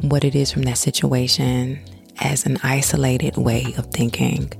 what 0.00 0.24
it 0.24 0.34
is 0.34 0.52
from 0.52 0.62
that 0.62 0.78
situation 0.78 1.80
as 2.20 2.46
an 2.46 2.58
isolated 2.62 3.36
way 3.36 3.74
of 3.78 3.86
thinking, 3.86 4.52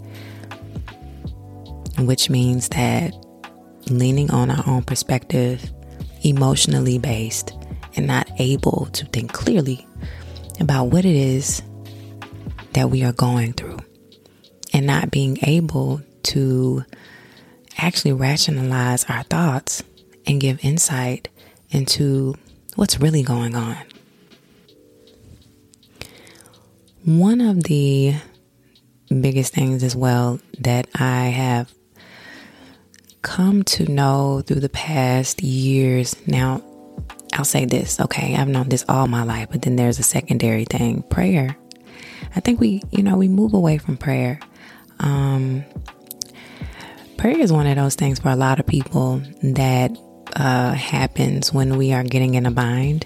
which 1.99 2.31
means 2.31 2.69
that 2.71 3.15
leaning 3.89 4.31
on 4.31 4.51
our 4.51 4.65
own 4.67 4.83
perspective, 4.83 5.73
emotionally 6.23 6.99
based, 6.99 7.53
and 7.97 8.07
not 8.07 8.29
able 8.39 8.89
to 8.93 9.05
think 9.07 9.33
clearly 9.33 9.87
about 10.61 10.85
what 10.87 11.05
it 11.05 11.17
is 11.17 11.63
that 12.73 12.91
we 12.91 13.03
are 13.03 13.13
going 13.13 13.53
through, 13.53 13.79
and 14.73 14.87
not 14.87 15.11
being 15.11 15.39
able 15.43 16.01
to 16.27 16.85
actually 17.79 18.13
rationalize 18.13 19.05
our 19.05 19.23
thoughts 19.25 19.83
and 20.27 20.41
give 20.41 20.65
insight 20.65 21.29
into 21.71 22.35
what's 22.75 23.01
really 23.01 23.23
going 23.23 23.55
on. 23.55 23.77
One 27.05 27.41
of 27.41 27.65
the 27.65 28.17
biggest 29.09 29.53
things 29.55 29.83
as 29.83 29.95
well 29.95 30.41
that 30.59 30.89
I 30.95 31.27
have 31.27 31.73
come 33.23 33.63
to 33.65 33.91
know 33.91 34.43
through 34.47 34.61
the 34.61 34.69
past 34.69 35.43
years 35.43 36.17
now, 36.27 36.63
I'll 37.33 37.45
say 37.45 37.65
this, 37.65 38.01
okay, 38.01 38.35
I've 38.37 38.49
known 38.49 38.69
this 38.69 38.85
all 38.89 39.07
my 39.09 39.23
life, 39.23 39.49
but 39.51 39.63
then 39.63 39.77
there's 39.77 39.99
a 39.99 40.05
secondary 40.05 40.65
thing 40.65 41.03
prayer. 41.03 41.57
I 42.35 42.41
think 42.41 42.61
we, 42.61 42.83
you 42.91 43.03
know, 43.03 43.17
we 43.17 43.29
move 43.29 43.55
away 43.55 43.79
from 43.79 43.97
prayer. 43.97 44.41
Um, 45.01 45.65
prayer 47.27 47.41
is 47.41 47.53
one 47.53 47.67
of 47.67 47.75
those 47.75 47.97
things 47.97 48.21
for 48.21 48.29
a 48.29 48.37
lot 48.37 48.61
of 48.61 48.67
people 48.69 49.21
that 49.43 49.91
uh, 50.37 50.73
happens 50.73 51.53
when 51.53 51.77
we 51.77 51.93
are 51.93 52.05
getting 52.05 52.35
in 52.35 52.47
a 52.47 52.53
bind. 52.53 53.05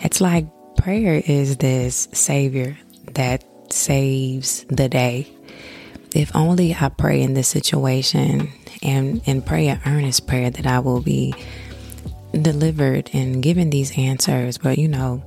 It's 0.00 0.22
like 0.22 0.46
prayer 0.78 1.22
is 1.26 1.58
this 1.58 2.08
savior 2.12 2.78
that 3.12 3.44
saves 3.70 4.64
the 4.70 4.88
day. 4.88 5.30
If 6.14 6.34
only 6.34 6.74
I 6.74 6.88
pray 6.88 7.20
in 7.20 7.34
this 7.34 7.48
situation 7.48 8.48
and, 8.82 9.20
and 9.26 9.44
pray 9.44 9.68
an 9.68 9.82
earnest 9.84 10.26
prayer 10.26 10.48
that 10.48 10.66
I 10.66 10.78
will 10.78 11.02
be 11.02 11.34
delivered 12.32 13.10
and 13.12 13.42
given 13.42 13.68
these 13.68 13.94
answers. 13.98 14.56
But 14.56 14.78
you 14.78 14.88
know, 14.88 15.22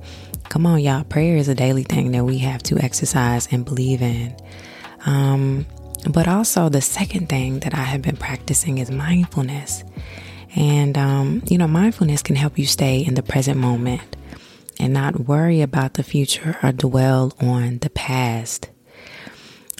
come 0.48 0.66
on, 0.66 0.80
y'all, 0.80 1.04
prayer 1.04 1.36
is 1.36 1.46
a 1.46 1.54
daily 1.54 1.84
thing 1.84 2.10
that 2.10 2.24
we 2.24 2.38
have 2.38 2.64
to 2.64 2.78
exercise 2.80 3.46
and 3.52 3.64
believe 3.64 4.02
in. 4.02 4.34
Um, 5.06 5.64
but 6.10 6.26
also, 6.26 6.68
the 6.68 6.80
second 6.80 7.28
thing 7.28 7.60
that 7.60 7.74
I 7.74 7.82
have 7.82 8.02
been 8.02 8.16
practicing 8.16 8.78
is 8.78 8.90
mindfulness. 8.90 9.84
And, 10.56 10.98
um, 10.98 11.42
you 11.48 11.58
know, 11.58 11.68
mindfulness 11.68 12.22
can 12.22 12.36
help 12.36 12.58
you 12.58 12.66
stay 12.66 13.04
in 13.04 13.14
the 13.14 13.22
present 13.22 13.58
moment 13.58 14.16
and 14.78 14.92
not 14.92 15.28
worry 15.28 15.60
about 15.60 15.94
the 15.94 16.02
future 16.02 16.58
or 16.62 16.72
dwell 16.72 17.32
on 17.40 17.78
the 17.78 17.90
past. 17.90 18.68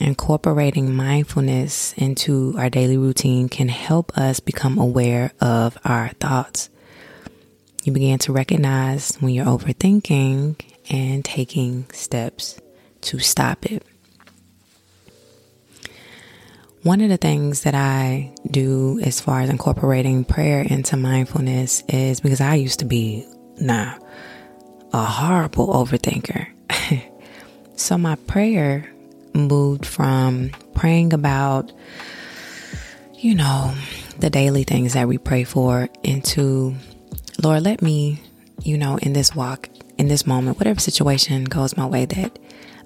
Incorporating 0.00 0.94
mindfulness 0.94 1.92
into 1.94 2.54
our 2.56 2.70
daily 2.70 2.96
routine 2.96 3.48
can 3.48 3.68
help 3.68 4.16
us 4.16 4.40
become 4.40 4.78
aware 4.78 5.32
of 5.40 5.76
our 5.84 6.08
thoughts. 6.20 6.70
You 7.84 7.92
begin 7.92 8.18
to 8.20 8.32
recognize 8.32 9.16
when 9.16 9.34
you're 9.34 9.46
overthinking 9.46 10.60
and 10.88 11.24
taking 11.24 11.86
steps 11.92 12.60
to 13.02 13.18
stop 13.18 13.66
it. 13.66 13.84
One 16.82 17.00
of 17.00 17.10
the 17.10 17.16
things 17.16 17.62
that 17.62 17.76
I 17.76 18.32
do 18.50 18.98
as 19.04 19.20
far 19.20 19.40
as 19.40 19.50
incorporating 19.50 20.24
prayer 20.24 20.62
into 20.62 20.96
mindfulness 20.96 21.84
is 21.86 22.18
because 22.18 22.40
I 22.40 22.56
used 22.56 22.80
to 22.80 22.84
be, 22.84 23.24
nah, 23.60 23.94
a 24.92 25.04
horrible 25.04 25.68
overthinker. 25.68 26.48
so 27.76 27.96
my 27.96 28.16
prayer 28.16 28.92
moved 29.32 29.86
from 29.86 30.50
praying 30.74 31.12
about, 31.12 31.70
you 33.14 33.36
know, 33.36 33.72
the 34.18 34.28
daily 34.28 34.64
things 34.64 34.94
that 34.94 35.06
we 35.06 35.18
pray 35.18 35.44
for 35.44 35.88
into, 36.02 36.74
Lord, 37.40 37.62
let 37.62 37.80
me, 37.80 38.20
you 38.64 38.76
know, 38.76 38.96
in 38.96 39.12
this 39.12 39.36
walk, 39.36 39.68
in 39.98 40.08
this 40.08 40.26
moment, 40.26 40.58
whatever 40.58 40.80
situation 40.80 41.44
goes 41.44 41.76
my 41.76 41.86
way, 41.86 42.06
that 42.06 42.40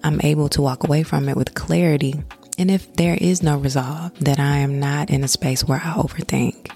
I'm 0.04 0.20
able 0.20 0.50
to 0.50 0.60
walk 0.60 0.84
away 0.84 1.02
from 1.02 1.30
it 1.30 1.36
with 1.36 1.54
clarity. 1.54 2.22
And 2.58 2.70
if 2.70 2.94
there 2.94 3.18
is 3.20 3.42
no 3.42 3.58
resolve, 3.58 4.18
that 4.20 4.40
I 4.40 4.58
am 4.58 4.80
not 4.80 5.10
in 5.10 5.22
a 5.22 5.28
space 5.28 5.62
where 5.62 5.78
I 5.78 5.92
overthink. 5.92 6.70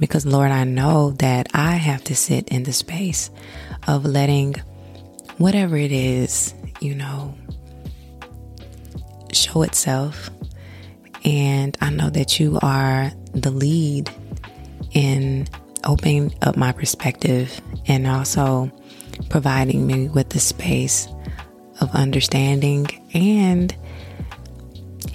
Because, 0.00 0.26
Lord, 0.26 0.50
I 0.50 0.64
know 0.64 1.12
that 1.18 1.48
I 1.54 1.72
have 1.72 2.02
to 2.04 2.16
sit 2.16 2.48
in 2.48 2.64
the 2.64 2.72
space 2.72 3.30
of 3.86 4.04
letting 4.04 4.56
whatever 5.38 5.76
it 5.76 5.92
is, 5.92 6.54
you 6.80 6.94
know, 6.94 7.34
show 9.32 9.62
itself. 9.62 10.30
And 11.24 11.76
I 11.80 11.90
know 11.90 12.10
that 12.10 12.40
you 12.40 12.58
are 12.62 13.12
the 13.32 13.50
lead 13.50 14.10
in 14.92 15.46
opening 15.84 16.34
up 16.42 16.56
my 16.56 16.72
perspective 16.72 17.60
and 17.86 18.06
also 18.06 18.70
providing 19.28 19.86
me 19.86 20.08
with 20.08 20.30
the 20.30 20.40
space 20.40 21.08
of 21.80 21.90
understanding 21.94 22.86
and 23.14 23.74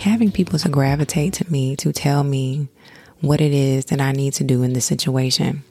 having 0.06 0.32
people 0.32 0.60
to 0.60 0.70
gravitate 0.70 1.34
to 1.34 1.52
me 1.52 1.76
to 1.76 1.92
tell 1.92 2.24
me 2.24 2.68
what 3.22 3.42
it 3.42 3.52
is 3.52 3.86
that 3.86 4.00
I 4.00 4.12
need 4.12 4.34
to 4.34 4.44
do 4.44 4.62
in 4.62 4.74
this 4.74 4.86
situation. 4.86 5.64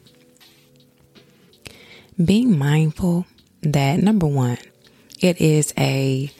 Being 2.22 2.58
mindful 2.58 3.26
that 3.62 4.00
number 4.00 4.26
one, 4.26 4.58
it 5.20 5.40
is 5.40 5.72
a 5.78 6.30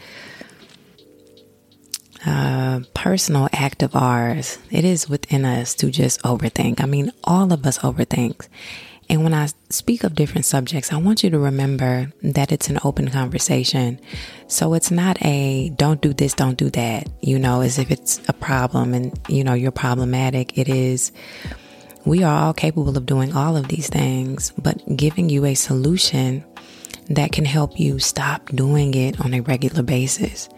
uh, 2.27 2.81
personal 2.95 3.49
act 3.53 3.83
of 3.83 3.95
ours. 3.95 4.59
It 4.71 4.85
is 4.85 5.09
within 5.09 5.45
us 5.45 5.75
to 5.77 5.91
just 5.91 6.21
overthink. 6.23 6.81
I 6.81 6.87
mean, 6.87 7.13
all 7.23 7.53
of 7.53 7.65
us 7.65 7.79
overthink. 7.79 8.49
And 9.09 9.23
when 9.23 9.35
I 9.35 9.49
speak 9.69 10.03
of 10.05 10.15
different 10.15 10.47
subjects, 10.47 10.93
I 10.93 10.97
want 10.97 11.23
you 11.23 11.31
to 11.31 11.39
remember 11.39 12.13
that 12.23 12.53
it's 12.53 12.69
an 12.69 12.79
open 12.85 13.11
conversation. 13.11 14.01
So 14.49 14.75
it's 14.75 14.91
not 14.91 15.23
a 15.25 15.71
don't 15.71 16.01
do 16.01 16.13
this, 16.15 16.33
don't 16.35 16.57
do 16.57 16.71
that, 16.71 17.09
you 17.21 17.39
know, 17.39 17.61
as 17.61 17.79
if 17.79 17.91
it's 17.91 18.21
a 18.29 18.33
problem 18.33 18.95
and, 18.95 19.19
you 19.29 19.45
know, 19.45 19.55
you're 19.55 19.73
problematic. 19.73 20.57
It 20.57 20.69
is, 20.69 21.13
we 22.05 22.23
are 22.23 22.47
all 22.47 22.55
capable 22.55 22.97
of 22.97 23.07
doing 23.07 23.35
all 23.35 23.57
of 23.57 23.69
these 23.69 23.89
things, 23.89 24.53
but 24.57 24.81
giving 24.97 25.29
you 25.29 25.45
a 25.45 25.55
solution 25.55 26.45
that 27.11 27.33
can 27.33 27.45
help 27.45 27.79
you 27.79 27.99
stop 27.99 28.47
doing 28.47 28.95
it 28.95 29.21
on 29.21 29.35
a 29.35 29.41
regular 29.41 29.83
basis. 29.83 30.49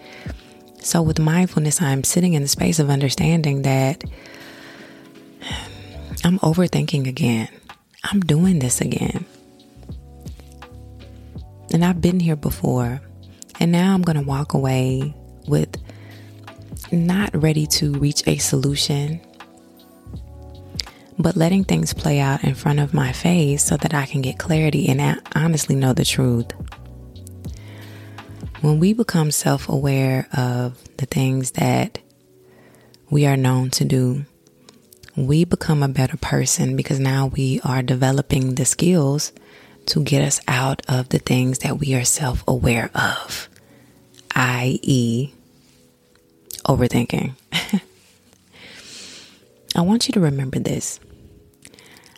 So, 0.81 1.03
with 1.03 1.19
mindfulness, 1.19 1.83
I'm 1.83 2.05
sitting 2.05 2.35
in 2.35 2.43
the 2.43 2.49
space 2.49 2.79
of 2.79 2.91
understanding 2.91 3.63
that 3.63 4.05
I'm 6.23 6.39
overthinking 6.39 7.09
again. 7.09 7.49
I'm 8.09 8.21
doing 8.21 8.61
this 8.61 8.81
again. 8.81 9.25
And 11.73 11.85
I've 11.85 12.01
been 12.01 12.21
here 12.21 12.37
before. 12.37 13.01
And 13.59 13.73
now 13.73 13.95
I'm 13.95 14.03
going 14.03 14.17
to 14.17 14.23
walk 14.23 14.55
away 14.55 15.15
with 15.49 15.77
not 16.93 17.35
ready 17.35 17.67
to 17.67 17.93
reach 17.95 18.23
a 18.29 18.37
solution, 18.39 19.21
but 21.19 21.37
letting 21.37 21.65
things 21.65 21.93
play 21.93 22.21
out 22.21 22.45
in 22.45 22.55
front 22.55 22.79
of 22.79 22.95
my 22.95 23.13
face 23.13 23.65
so 23.65 23.77
that 23.77 23.93
I 23.93 24.07
can 24.07 24.23
get 24.23 24.39
clarity 24.39 24.89
and 24.89 25.21
honestly 25.35 25.75
know 25.75 25.93
the 25.93 26.05
truth. 26.05 26.47
When 28.61 28.79
we 28.79 28.93
become 28.93 29.31
self 29.31 29.69
aware 29.69 30.29
of 30.33 30.79
the 30.99 31.07
things 31.07 31.53
that 31.53 31.99
we 33.11 33.27
are 33.27 33.37
known 33.37 33.71
to 33.71 33.85
do, 33.85 34.27
we 35.17 35.45
become 35.45 35.83
a 35.83 35.89
better 35.89 36.17
person 36.19 36.77
because 36.77 37.01
now 37.01 37.27
we 37.27 37.61
are 37.65 37.83
developing 37.83 38.55
the 38.55 38.65
skills 38.65 39.33
to 39.87 40.03
get 40.03 40.23
us 40.23 40.41
out 40.47 40.83
of 40.89 41.09
the 41.09 41.19
things 41.19 41.61
that 41.61 41.79
we 41.79 41.95
are 41.95 42.05
self 42.05 42.45
aware 42.47 42.91
of, 42.95 43.49
i.e., 44.35 45.33
overthinking. 46.65 47.33
I 49.77 49.81
want 49.81 50.09
you 50.09 50.13
to 50.13 50.21
remember 50.21 50.59
this. 50.59 51.01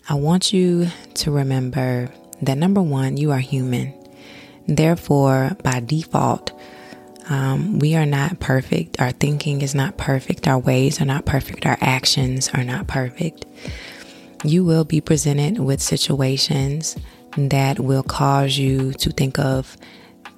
I 0.08 0.14
want 0.14 0.52
you 0.52 0.88
to 1.14 1.30
remember 1.30 2.10
that 2.42 2.56
number 2.56 2.80
one, 2.80 3.16
you 3.16 3.30
are 3.30 3.38
human. 3.38 3.94
Therefore, 4.66 5.56
by 5.62 5.80
default, 5.80 6.52
um, 7.28 7.78
we 7.78 7.94
are 7.94 8.06
not 8.06 8.40
perfect. 8.40 9.00
Our 9.00 9.12
thinking 9.12 9.62
is 9.62 9.74
not 9.74 9.96
perfect. 9.96 10.48
Our 10.48 10.58
ways 10.58 11.00
are 11.00 11.04
not 11.04 11.26
perfect. 11.26 11.66
Our 11.66 11.76
actions 11.80 12.48
are 12.54 12.64
not 12.64 12.86
perfect. 12.86 13.44
You 14.44 14.64
will 14.64 14.84
be 14.84 15.00
presented 15.00 15.58
with 15.58 15.82
situations 15.82 16.96
that 17.36 17.80
will 17.80 18.02
cause 18.02 18.56
you 18.56 18.92
to 18.94 19.10
think 19.10 19.38
of 19.38 19.76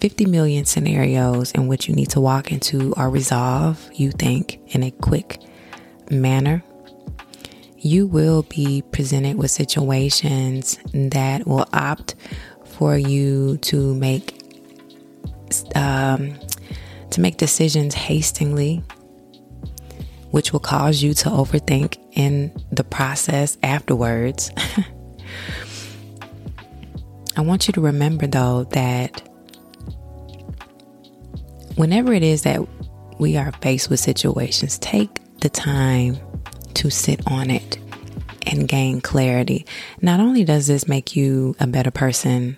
50 0.01 0.27
million 0.27 0.65
scenarios 0.65 1.53
in 1.53 1.69
which 1.69 1.89
you 1.89 1.95
need 1.95 2.11
to 2.11 2.21
walk 2.21 2.51
into 2.51 2.93
or 2.97 3.11
resolve, 3.11 3.89
you 3.93 4.11
think, 4.11 4.59
in 4.75 4.83
a 4.83 4.91
quick 4.91 5.39
manner. 6.11 6.65
You 7.77 8.07
will 8.07 8.43
be 8.43 8.83
presented 8.91 9.37
with 9.37 9.51
situations 9.51 10.79
that 10.93 11.47
will 11.47 11.67
opt 11.73 12.15
for 12.65 12.97
you 12.97 13.59
to 13.59 13.95
make 13.95 14.41
um, 15.75 16.39
to 17.11 17.21
make 17.21 17.37
decisions 17.37 17.95
hastily, 17.95 18.83
which 20.31 20.53
will 20.53 20.61
cause 20.61 21.03
you 21.03 21.15
to 21.15 21.29
overthink 21.29 21.99
in 22.13 22.53
the 22.71 22.85
process 22.85 23.59
afterwards. 23.63 24.51
I 27.37 27.43
want 27.43 27.69
you 27.69 27.73
to 27.75 27.81
remember, 27.81 28.27
though, 28.27 28.65
that 28.65 29.23
whenever 31.77 32.13
it 32.13 32.23
is 32.23 32.43
that 32.43 32.61
we 33.19 33.37
are 33.37 33.53
faced 33.61 33.91
with 33.91 34.01
situations, 34.01 34.79
take 34.79 35.21
the 35.41 35.49
time 35.49 36.19
to 36.75 36.91
sit 36.91 37.21
on 37.27 37.51
it 37.51 37.79
and 38.47 38.69
gain 38.69 39.01
clarity. 39.01 39.67
Not 40.01 40.21
only 40.21 40.45
does 40.45 40.67
this 40.67 40.89
make 40.89 41.17
you 41.17 41.55
a 41.61 41.67
better 41.67 41.91
person 41.91 42.57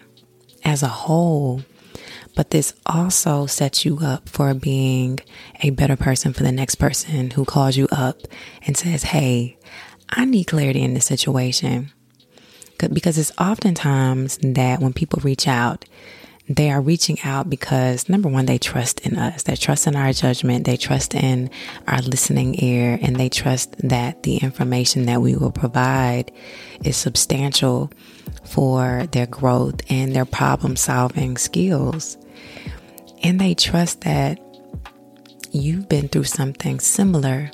as 0.65 0.83
a 0.83 0.89
whole, 0.89 1.63
but 2.35 2.51
this 2.51 2.75
also 2.87 3.47
sets 3.47 3.85
you 3.85 3.99
up 4.01 4.29
for 4.29 4.55
being 4.55 5.21
a 5.63 5.71
better 5.71 5.97
person 5.97 6.33
for 6.33 6.43
the 6.43 6.53
next 6.53 6.77
person 6.77 7.31
who 7.33 7.45
calls 7.45 7.77
you 7.77 7.89
up 7.93 8.19
and 8.67 8.77
says, 8.77 9.05
Hey, 9.05 9.59
I 10.09 10.25
need 10.25 10.45
clarity 10.45 10.83
in 10.83 10.95
this 10.95 11.07
situation. 11.07 11.93
Because 12.93 13.17
it's 13.17 13.33
oftentimes 13.39 14.39
that 14.43 14.81
when 14.81 14.93
people 14.93 15.21
reach 15.23 15.47
out, 15.47 15.85
they 16.49 16.71
are 16.71 16.81
reaching 16.81 17.19
out 17.23 17.49
because 17.49 18.09
number 18.09 18.29
one, 18.29 18.47
they 18.47 18.59
trust 18.59 19.01
in 19.01 19.17
us. 19.17 19.45
They 19.45 19.55
trust 19.55 19.87
in 19.87 19.95
our 19.95 20.13
judgment. 20.13 20.67
They 20.67 20.77
trust 20.77 21.15
in 21.15 21.51
our 21.87 22.03
listening 22.03 22.57
ear 22.63 22.99
and 23.01 23.17
they 23.17 23.29
trust 23.29 23.77
that 23.89 24.25
the 24.25 24.39
information 24.39 25.07
that 25.07 25.23
we 25.23 25.37
will 25.37 25.53
provide 25.53 26.33
is 26.85 26.97
substantial 26.97 27.93
for 28.45 29.07
their 29.13 29.27
growth 29.27 29.81
and 29.89 30.15
their 30.15 30.25
problem 30.25 30.75
solving 30.77 31.37
skills. 31.37 32.19
And 33.23 33.41
they 33.41 33.55
trust 33.55 34.03
that 34.03 34.41
you've 35.51 35.89
been 35.89 36.09
through 36.09 36.25
something 36.25 36.81
similar 36.81 37.51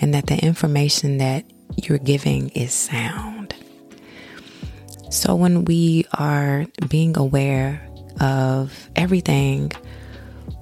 and 0.00 0.14
that 0.14 0.26
the 0.26 0.38
information 0.38 1.18
that 1.18 1.44
you're 1.76 1.98
giving 1.98 2.50
is 2.50 2.72
sound. 2.72 3.54
So 5.10 5.34
when 5.34 5.64
we 5.64 6.04
are 6.12 6.66
being 6.88 7.16
aware 7.16 7.88
of 8.20 8.90
everything, 8.96 9.72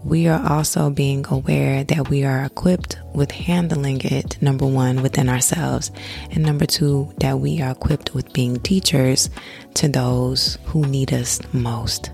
we 0.05 0.27
are 0.29 0.45
also 0.51 0.91
being 0.91 1.25
aware 1.29 1.85
that 1.85 2.09
we 2.09 2.25
are 2.25 2.45
equipped 2.45 2.99
with 3.15 3.31
handling 3.31 4.01
it, 4.01 4.41
number 4.43 4.67
one, 4.67 5.01
within 5.01 5.29
ourselves, 5.29 5.91
and 6.31 6.43
number 6.43 6.67
two, 6.67 7.13
that 7.19 7.39
we 7.39 7.61
are 7.63 7.71
equipped 7.71 8.15
with 8.15 8.33
being 8.33 8.59
teachers 8.61 9.31
to 9.75 9.89
those 9.89 10.59
who 10.67 10.85
need 10.87 11.13
us 11.13 11.41
most. 11.53 12.11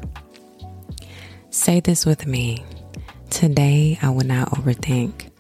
Say 1.51 1.81
this 1.81 2.05
with 2.05 2.27
me. 2.27 2.63
Today, 3.31 3.99
I 4.03 4.11
will 4.11 4.27
not 4.27 4.51
overthink. 4.51 5.31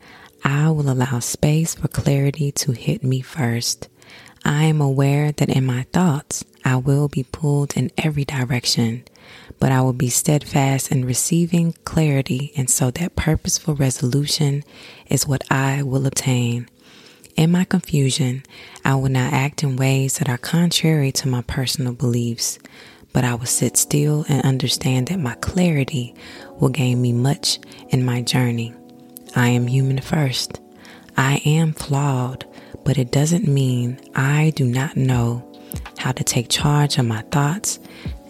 I 0.42 0.71
will 0.71 0.90
allow 0.90 1.18
space 1.18 1.75
for 1.75 1.88
clarity 1.88 2.51
to 2.53 2.73
hit 2.73 3.05
me 3.05 3.21
first. 3.21 3.88
I 4.42 4.64
am 4.64 4.81
aware 4.81 5.33
that 5.33 5.51
in 5.51 5.66
my 5.66 5.83
thoughts, 5.92 6.47
I 6.64 6.77
will 6.77 7.09
be 7.09 7.25
pulled 7.25 7.77
in 7.77 7.90
every 7.99 8.25
direction, 8.25 9.05
but 9.59 9.71
I 9.71 9.83
will 9.83 9.92
be 9.92 10.09
steadfast 10.09 10.90
in 10.90 11.05
receiving 11.05 11.75
clarity, 11.85 12.53
and 12.57 12.71
so 12.71 12.90
that 12.92 13.14
purposeful 13.14 13.75
resolution 13.75 14.64
is 15.11 15.27
what 15.27 15.44
I 15.51 15.83
will 15.83 16.07
obtain. 16.07 16.68
In 17.37 17.53
my 17.53 17.64
confusion, 17.64 18.44
I 18.83 18.94
will 18.94 19.11
not 19.11 19.35
act 19.35 19.62
in 19.62 19.77
ways 19.77 20.18
that 20.18 20.29
are 20.29 20.38
contrary 20.38 21.12
to 21.12 21.29
my 21.29 21.42
personal 21.42 21.92
beliefs 21.92 22.59
but 23.12 23.25
I 23.25 23.35
will 23.35 23.47
sit 23.47 23.77
still 23.77 24.25
and 24.29 24.44
understand 24.44 25.09
that 25.09 25.18
my 25.21 25.35
clarity 25.37 26.14
will 26.59 26.68
gain 26.68 27.01
me 27.01 27.12
much 27.12 27.59
in 27.88 28.05
my 28.05 28.23
journey. 28.23 28.75
I 29.35 29.49
am 29.49 29.66
human 29.66 30.01
first. 30.01 30.61
I 31.16 31.42
am 31.44 31.73
flawed, 31.73 32.47
but 32.85 32.99
it 32.99 33.11
doesn't 33.11 33.49
mean 33.49 34.01
I 34.14 34.53
do 34.57 34.66
not 34.66 34.97
know 34.97 35.44
how 35.99 36.12
to 36.12 36.25
take 36.25 36.49
charge 36.49 36.99
of 36.99 37.07
my 37.07 37.23
thoughts 37.31 37.81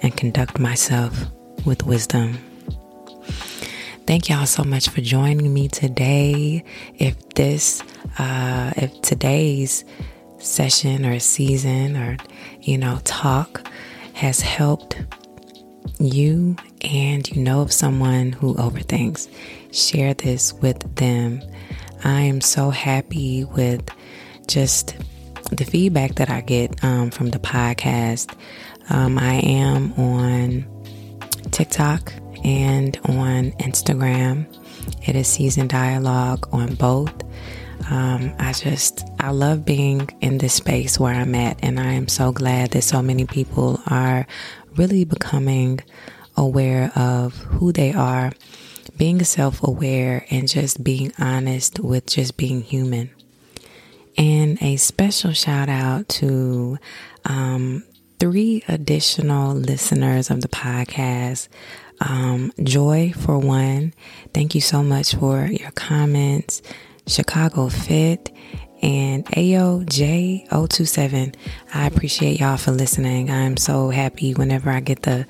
and 0.03 0.17
conduct 0.17 0.59
myself 0.59 1.27
with 1.64 1.85
wisdom. 1.85 2.38
Thank 4.07 4.31
y'all 4.31 4.47
so 4.47 4.64
much 4.64 4.88
for 4.88 5.03
joining 5.03 5.53
me 5.53 5.69
today. 5.69 6.64
If 6.97 7.17
this, 7.35 7.83
uh, 8.19 8.73
if 8.77 9.03
today's 9.03 9.85
session 10.38 11.05
or 11.05 11.19
season 11.19 11.97
or, 11.97 12.17
you 12.62 12.79
know, 12.79 13.01
talk 13.05 13.69
has 14.19 14.41
helped 14.41 15.01
you 16.01 16.57
and 16.83 17.31
you 17.31 17.41
know 17.41 17.61
of 17.61 17.73
someone 17.73 18.33
who 18.33 18.53
overthinks, 18.55 19.29
share 19.73 20.13
this 20.13 20.53
with 20.55 20.97
them. 20.97 21.41
I 22.03 22.23
am 22.23 22.41
so 22.41 22.71
happy 22.71 23.45
with 23.45 23.89
just 24.49 24.97
the 25.53 25.65
feedback 25.65 26.17
that 26.17 26.31
I 26.31 26.41
get 26.41 26.83
um, 26.83 27.13
from 27.13 27.31
the 27.31 27.39
podcast. 27.39 28.37
Um, 28.91 29.19
I 29.19 29.35
am 29.35 29.93
on 29.93 30.67
TikTok 31.53 32.13
and 32.43 32.99
on 33.05 33.53
Instagram. 33.53 34.53
It 35.07 35.15
is 35.15 35.29
Season 35.29 35.69
Dialogue 35.69 36.49
on 36.51 36.75
both. 36.75 37.15
Um, 37.91 38.35
I 38.38 38.53
just, 38.53 39.07
I 39.19 39.31
love 39.31 39.64
being 39.64 40.09
in 40.21 40.38
this 40.38 40.55
space 40.55 40.99
where 40.99 41.14
I'm 41.14 41.35
at, 41.35 41.59
and 41.62 41.81
I 41.81 41.93
am 41.93 42.09
so 42.09 42.33
glad 42.33 42.73
that 42.73 42.83
so 42.83 43.03
many 43.03 43.25
people 43.27 43.81
are 43.87 44.27
really 44.77 45.05
becoming 45.05 45.81
aware 46.37 46.93
of 46.95 47.37
who 47.37 47.73
they 47.73 47.93
are, 47.93 48.33
being 48.97 49.23
self 49.25 49.62
aware, 49.62 50.27
and 50.31 50.49
just 50.49 50.83
being 50.83 51.12
honest 51.19 51.81
with 51.81 52.07
just 52.07 52.37
being 52.37 52.62
human. 52.62 53.11
And 54.17 54.61
a 54.62 54.77
special 54.77 55.33
shout 55.33 55.69
out 55.69 56.09
to 56.11 56.79
um, 57.25 57.85
three 58.19 58.64
additional 58.69 59.55
listeners 59.55 60.31
of 60.31 60.41
the 60.41 60.49
podcast. 60.49 61.49
Um, 62.01 62.53
Joy, 62.62 63.12
for 63.17 63.38
one, 63.38 63.95
thank 64.35 64.55
you 64.55 64.61
so 64.61 64.83
much 64.83 65.14
for 65.14 65.47
your 65.47 65.71
comments. 65.73 66.62
Chicago 67.09 67.68
Fit, 67.68 68.31
and 68.83 69.25
AOJ027. 69.27 71.35
I 71.75 71.87
appreciate 71.87 72.40
y'all 72.40 72.57
for 72.57 72.71
listening. 72.71 73.31
I'm 73.31 73.57
so 73.57 73.90
happy 73.90 74.35
whenever 74.35 74.71
I 74.71 74.81
get 74.81 75.03
the 75.03 75.27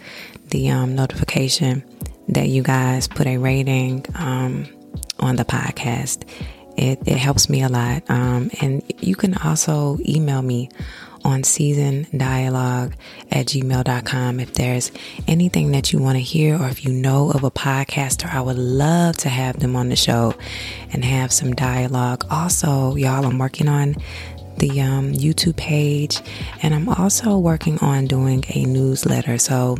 the 0.50 0.70
um, 0.70 0.94
notification 0.94 1.84
that 2.28 2.48
you 2.48 2.62
guys 2.62 3.08
put 3.08 3.26
a 3.26 3.38
rating 3.38 4.04
um, 4.14 4.66
on 5.18 5.36
the 5.36 5.44
podcast. 5.44 6.28
It, 6.76 7.00
it 7.06 7.16
helps 7.16 7.48
me 7.48 7.62
a 7.62 7.68
lot. 7.68 8.08
Um, 8.08 8.50
and 8.60 8.82
you 9.00 9.16
can 9.16 9.36
also 9.38 9.98
email 10.06 10.42
me 10.42 10.68
on 11.24 11.42
season 11.44 12.06
dialogue 12.16 12.94
at 13.30 13.46
gmail.com. 13.46 14.40
If 14.40 14.54
there's 14.54 14.92
anything 15.26 15.72
that 15.72 15.92
you 15.92 15.98
want 15.98 16.16
to 16.16 16.22
hear 16.22 16.60
or 16.60 16.68
if 16.68 16.84
you 16.84 16.92
know 16.92 17.30
of 17.30 17.44
a 17.44 17.50
podcaster, 17.50 18.32
I 18.32 18.40
would 18.40 18.58
love 18.58 19.16
to 19.18 19.28
have 19.28 19.58
them 19.60 19.76
on 19.76 19.88
the 19.88 19.96
show 19.96 20.34
and 20.92 21.04
have 21.04 21.32
some 21.32 21.54
dialogue. 21.54 22.24
Also, 22.30 22.94
y'all, 22.96 23.24
I'm 23.24 23.38
working 23.38 23.68
on 23.68 23.96
the 24.58 24.80
um, 24.80 25.12
YouTube 25.12 25.56
page, 25.56 26.20
and 26.62 26.74
I'm 26.74 26.88
also 26.88 27.38
working 27.38 27.78
on 27.78 28.06
doing 28.06 28.44
a 28.48 28.64
newsletter. 28.64 29.38
So 29.38 29.76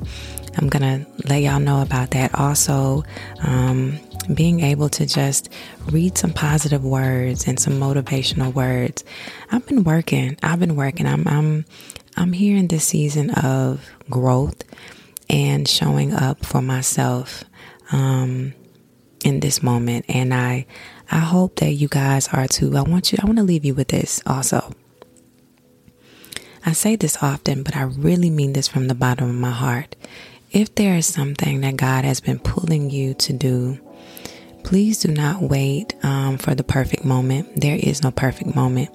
I'm 0.57 0.69
gonna 0.69 1.07
let 1.29 1.43
y'all 1.43 1.61
know 1.61 1.83
about 1.83 2.11
that. 2.13 2.35
Also, 2.35 3.05
um, 3.43 3.99
being 4.35 4.61
able 4.61 4.89
to 4.91 5.07
just 5.07 5.49
read 5.91 6.19
some 6.19 6.33
positive 6.33 6.85
words 6.85 7.47
and 7.47 7.59
some 7.59 7.75
motivational 7.75 8.53
words. 8.53 9.05
I've 9.51 9.67
been 9.67 9.85
working. 9.85 10.37
I've 10.43 10.61
been 10.61 10.77
working. 10.77 11.07
I'm 11.07 11.27
I'm 11.27 11.65
I'm 12.17 12.33
here 12.33 12.57
in 12.57 12.69
this 12.69 12.85
season 12.85 13.31
of 13.31 13.89
growth 14.11 14.63
and 15.31 15.69
showing 15.69 16.13
up 16.13 16.45
for 16.45 16.63
myself 16.63 17.45
um, 17.93 18.55
in 19.25 19.41
this 19.41 19.63
moment. 19.63 20.07
And 20.09 20.35
I 20.35 20.67
I 21.11 21.19
hope 21.19 21.57
that 21.57 21.73
you 21.73 21.89
guys 21.89 22.29
are 22.29 22.47
too. 22.47 22.77
I 22.77 22.83
want 22.83 23.13
you. 23.13 23.19
I 23.23 23.27
want 23.27 23.39
to 23.39 23.45
leave 23.45 23.65
you 23.65 23.75
with 23.75 23.89
this 23.89 24.23
also. 24.27 24.73
I 26.67 26.73
say 26.73 26.97
this 26.97 27.23
often, 27.23 27.63
but 27.63 27.77
I 27.77 27.83
really 27.83 28.29
mean 28.29 28.53
this 28.53 28.69
from 28.69 28.89
the 28.89 28.95
bottom 28.95 29.31
of 29.31 29.35
my 29.35 29.51
heart. 29.51 29.97
If 30.51 30.75
there 30.75 30.97
is 30.97 31.07
something 31.07 31.61
that 31.63 31.77
God 31.77 32.05
has 32.05 32.21
been 32.21 32.39
pulling 32.39 32.91
you 32.91 33.15
to 33.15 33.33
do, 33.33 33.79
please 34.69 34.99
do 34.99 35.11
not 35.11 35.41
wait 35.41 35.95
um, 36.05 36.37
for 36.37 36.55
the 36.55 36.63
perfect 36.63 37.03
moment. 37.03 37.59
There 37.59 37.79
is 37.83 38.03
no 38.03 38.11
perfect 38.11 38.55
moment. 38.55 38.91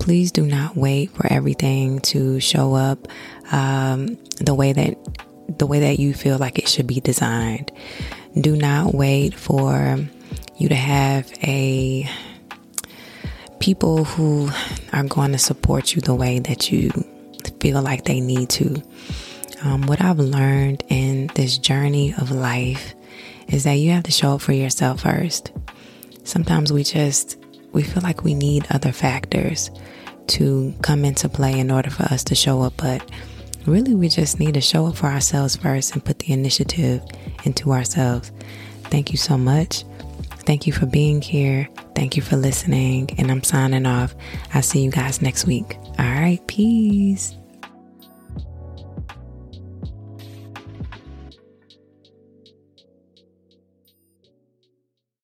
Please 0.00 0.32
do 0.32 0.44
not 0.44 0.76
wait 0.76 1.12
for 1.12 1.32
everything 1.32 2.00
to 2.10 2.40
show 2.40 2.74
up 2.74 3.06
um, 3.52 4.18
the 4.40 4.52
way 4.52 4.72
that 4.72 4.98
the 5.60 5.64
way 5.64 5.78
that 5.78 6.00
you 6.00 6.12
feel 6.12 6.38
like 6.38 6.58
it 6.58 6.68
should 6.68 6.88
be 6.88 6.98
designed. 6.98 7.70
Do 8.40 8.56
not 8.56 8.94
wait 8.94 9.32
for 9.32 9.96
you 10.56 10.68
to 10.68 10.74
have 10.74 11.32
a 11.40 12.10
people 13.60 14.02
who 14.02 14.50
are 14.92 15.04
going 15.04 15.30
to 15.30 15.38
support 15.38 15.94
you 15.94 16.00
the 16.00 16.16
way 16.16 16.40
that 16.40 16.72
you 16.72 16.90
feel 17.60 17.80
like 17.80 18.06
they 18.06 18.18
need 18.18 18.48
to. 18.50 18.82
Um, 19.62 19.82
what 19.82 20.00
I've 20.00 20.18
learned 20.18 20.82
in 20.88 21.28
this 21.36 21.58
journey 21.58 22.12
of 22.18 22.32
life 22.32 22.96
is 23.48 23.64
that 23.64 23.74
you 23.74 23.90
have 23.92 24.04
to 24.04 24.12
show 24.12 24.34
up 24.34 24.40
for 24.40 24.52
yourself 24.52 25.02
first. 25.02 25.52
Sometimes 26.24 26.72
we 26.72 26.82
just 26.82 27.38
we 27.72 27.82
feel 27.82 28.02
like 28.02 28.24
we 28.24 28.34
need 28.34 28.66
other 28.70 28.92
factors 28.92 29.70
to 30.28 30.74
come 30.82 31.04
into 31.04 31.28
play 31.28 31.58
in 31.58 31.70
order 31.70 31.90
for 31.90 32.04
us 32.04 32.24
to 32.24 32.34
show 32.34 32.62
up, 32.62 32.74
but 32.76 33.08
really 33.66 33.94
we 33.94 34.08
just 34.08 34.40
need 34.40 34.54
to 34.54 34.60
show 34.60 34.86
up 34.86 34.96
for 34.96 35.06
ourselves 35.06 35.56
first 35.56 35.92
and 35.92 36.04
put 36.04 36.18
the 36.20 36.32
initiative 36.32 37.02
into 37.44 37.72
ourselves. 37.72 38.32
Thank 38.84 39.12
you 39.12 39.18
so 39.18 39.36
much. 39.36 39.84
Thank 40.46 40.66
you 40.66 40.72
for 40.72 40.86
being 40.86 41.20
here. 41.20 41.68
Thank 41.94 42.16
you 42.16 42.22
for 42.22 42.36
listening. 42.36 43.10
And 43.18 43.30
I'm 43.30 43.42
signing 43.42 43.84
off. 43.84 44.14
I'll 44.54 44.62
see 44.62 44.80
you 44.80 44.90
guys 44.90 45.20
next 45.20 45.44
week. 45.44 45.76
All 45.98 46.04
right. 46.04 46.40
Peace. 46.46 47.34